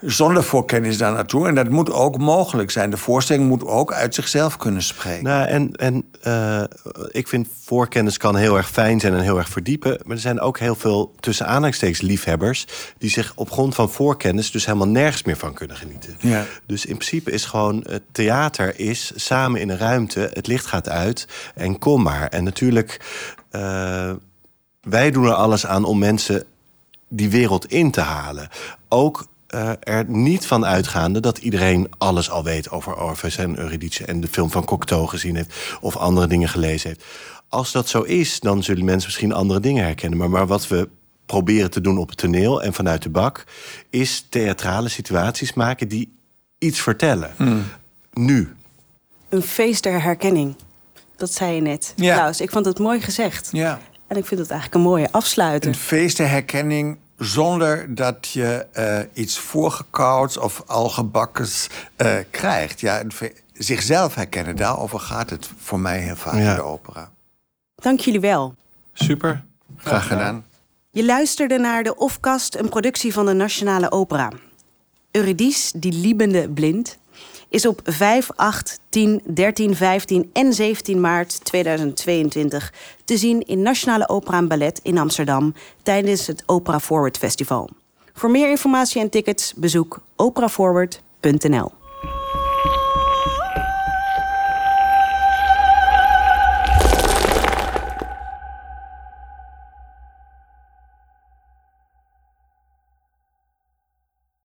zonder 0.00 0.42
voorkennis 0.42 0.98
daar 0.98 1.12
naartoe. 1.12 1.46
En 1.46 1.54
dat 1.54 1.68
moet 1.68 1.92
ook 1.92 2.18
mogelijk 2.18 2.70
zijn. 2.70 2.90
De 2.90 2.96
voorstelling 2.96 3.48
moet 3.48 3.64
ook 3.64 3.92
uit 3.92 4.14
zichzelf 4.14 4.56
kunnen 4.56 4.82
spreken. 4.82 5.24
Nou, 5.24 5.46
en 5.46 5.72
en 5.72 6.04
uh, 6.26 6.62
ik 7.10 7.28
vind 7.28 7.48
voorkennis 7.64 8.16
kan 8.16 8.36
heel 8.36 8.56
erg 8.56 8.70
fijn 8.70 9.00
zijn 9.00 9.14
en 9.14 9.20
heel 9.20 9.38
erg 9.38 9.48
verdiepen. 9.48 9.98
Maar 10.02 10.16
er 10.16 10.22
zijn 10.22 10.40
ook 10.40 10.58
heel 10.58 10.74
veel 10.74 11.14
tussen 11.20 11.46
aanhalingstekens 11.46 12.00
liefhebbers... 12.00 12.66
die 12.98 13.10
zich 13.10 13.32
op 13.36 13.50
grond 13.50 13.74
van 13.74 13.90
voorkennis 13.90 14.50
dus 14.50 14.66
helemaal 14.66 14.88
nergens 14.88 15.22
meer 15.22 15.36
van 15.36 15.52
kunnen 15.52 15.76
genieten. 15.76 16.16
Ja. 16.18 16.44
Dus 16.66 16.86
in 16.86 16.96
principe 16.96 17.30
is 17.30 17.44
gewoon 17.44 17.84
het 17.88 18.02
theater 18.12 18.80
is 18.80 19.12
samen 19.14 19.60
in 19.60 19.68
een 19.68 19.78
ruimte... 19.78 20.30
het 20.32 20.46
licht 20.46 20.66
gaat 20.66 20.88
uit 20.88 21.26
en 21.54 21.78
kom 21.78 22.02
maar. 22.02 22.28
En 22.28 22.44
natuurlijk, 22.44 23.00
uh, 23.52 24.12
wij 24.80 25.10
doen 25.10 25.24
er 25.24 25.34
alles 25.34 25.66
aan 25.66 25.84
om 25.84 25.98
mensen 25.98 26.44
die 27.08 27.30
wereld 27.30 27.66
in 27.66 27.90
te 27.90 28.00
halen. 28.00 28.48
Ook 28.88 29.26
uh, 29.54 29.70
er 29.80 30.04
niet 30.08 30.46
van 30.46 30.66
uitgaande 30.66 31.20
dat 31.20 31.38
iedereen 31.38 31.88
alles 31.98 32.30
al 32.30 32.44
weet 32.44 32.70
over 32.70 33.02
Orpheus 33.02 33.36
en 33.36 33.58
Eurydice 33.58 34.04
en 34.04 34.20
de 34.20 34.28
film 34.28 34.50
van 34.50 34.64
Cocteau 34.64 35.06
gezien 35.06 35.36
heeft 35.36 35.78
of 35.80 35.96
andere 35.96 36.26
dingen 36.26 36.48
gelezen 36.48 36.88
heeft. 36.88 37.04
Als 37.48 37.72
dat 37.72 37.88
zo 37.88 38.02
is, 38.02 38.40
dan 38.40 38.62
zullen 38.62 38.84
mensen 38.84 39.06
misschien 39.06 39.32
andere 39.32 39.60
dingen 39.60 39.84
herkennen. 39.84 40.18
Maar, 40.18 40.30
maar 40.30 40.46
wat 40.46 40.68
we 40.68 40.88
proberen 41.26 41.70
te 41.70 41.80
doen 41.80 41.98
op 41.98 42.08
het 42.08 42.18
toneel 42.18 42.62
en 42.62 42.74
vanuit 42.74 43.02
de 43.02 43.08
bak, 43.08 43.44
is 43.90 44.26
theatrale 44.28 44.88
situaties 44.88 45.52
maken 45.52 45.88
die 45.88 46.16
iets 46.58 46.80
vertellen. 46.80 47.32
Hmm. 47.36 47.64
Nu. 48.12 48.54
Een 49.28 49.42
feest 49.42 49.82
der 49.82 50.02
herkenning. 50.02 50.54
Dat 51.16 51.32
zei 51.32 51.54
je 51.54 51.60
net. 51.60 51.92
Ja. 51.96 52.32
ik 52.38 52.50
vond 52.50 52.64
het 52.64 52.78
mooi 52.78 53.00
gezegd. 53.00 53.48
Ja. 53.52 53.80
En 54.06 54.16
ik 54.16 54.26
vind 54.26 54.40
het 54.40 54.50
eigenlijk 54.50 54.80
een 54.80 54.90
mooie 54.90 55.08
afsluiter. 55.10 55.70
Een 55.70 55.76
feest 55.76 56.16
der 56.16 56.28
herkenning 56.28 56.98
zonder 57.20 57.94
dat 57.94 58.28
je 58.28 58.66
uh, 58.78 59.22
iets 59.22 59.38
voorgekouds 59.38 60.36
of 60.36 60.62
algebakkens 60.66 61.68
uh, 61.96 62.16
krijgt. 62.30 62.80
Ja, 62.80 63.02
zichzelf 63.52 64.14
herkennen, 64.14 64.56
daarover 64.56 65.00
gaat 65.00 65.30
het 65.30 65.50
voor 65.58 65.80
mij 65.80 65.98
heel 65.98 66.16
vaak 66.16 66.34
in 66.34 66.54
de 66.54 66.62
opera. 66.62 67.10
Dank 67.74 68.00
jullie 68.00 68.20
wel. 68.20 68.54
Super, 68.92 69.44
graag 69.76 70.06
gedaan. 70.06 70.44
Je 70.90 71.04
luisterde 71.04 71.58
naar 71.58 71.82
de 71.82 71.96
Ofkast, 71.96 72.54
een 72.54 72.68
productie 72.68 73.12
van 73.12 73.26
de 73.26 73.32
Nationale 73.32 73.90
Opera. 73.90 74.32
Eurydice, 75.10 75.78
die 75.78 75.92
liebende 75.92 76.48
blind, 76.48 76.98
is 77.50 77.66
op 77.66 77.80
5, 77.84 78.30
8, 78.36 78.80
10, 78.88 79.20
13, 79.24 79.76
15 79.76 80.30
en 80.32 80.52
17 80.52 81.00
maart 81.00 81.44
2022 81.44 82.72
te 83.04 83.16
zien 83.16 83.40
in 83.40 83.62
Nationale 83.62 84.08
Opera 84.08 84.36
en 84.36 84.48
Ballet 84.48 84.80
in 84.82 84.98
Amsterdam 84.98 85.54
tijdens 85.82 86.26
het 86.26 86.42
Opera 86.46 86.80
Forward 86.80 87.18
Festival. 87.18 87.68
Voor 88.12 88.30
meer 88.30 88.50
informatie 88.50 89.00
en 89.00 89.10
tickets 89.10 89.54
bezoek 89.54 90.00
operaforward.nl. 90.16 91.79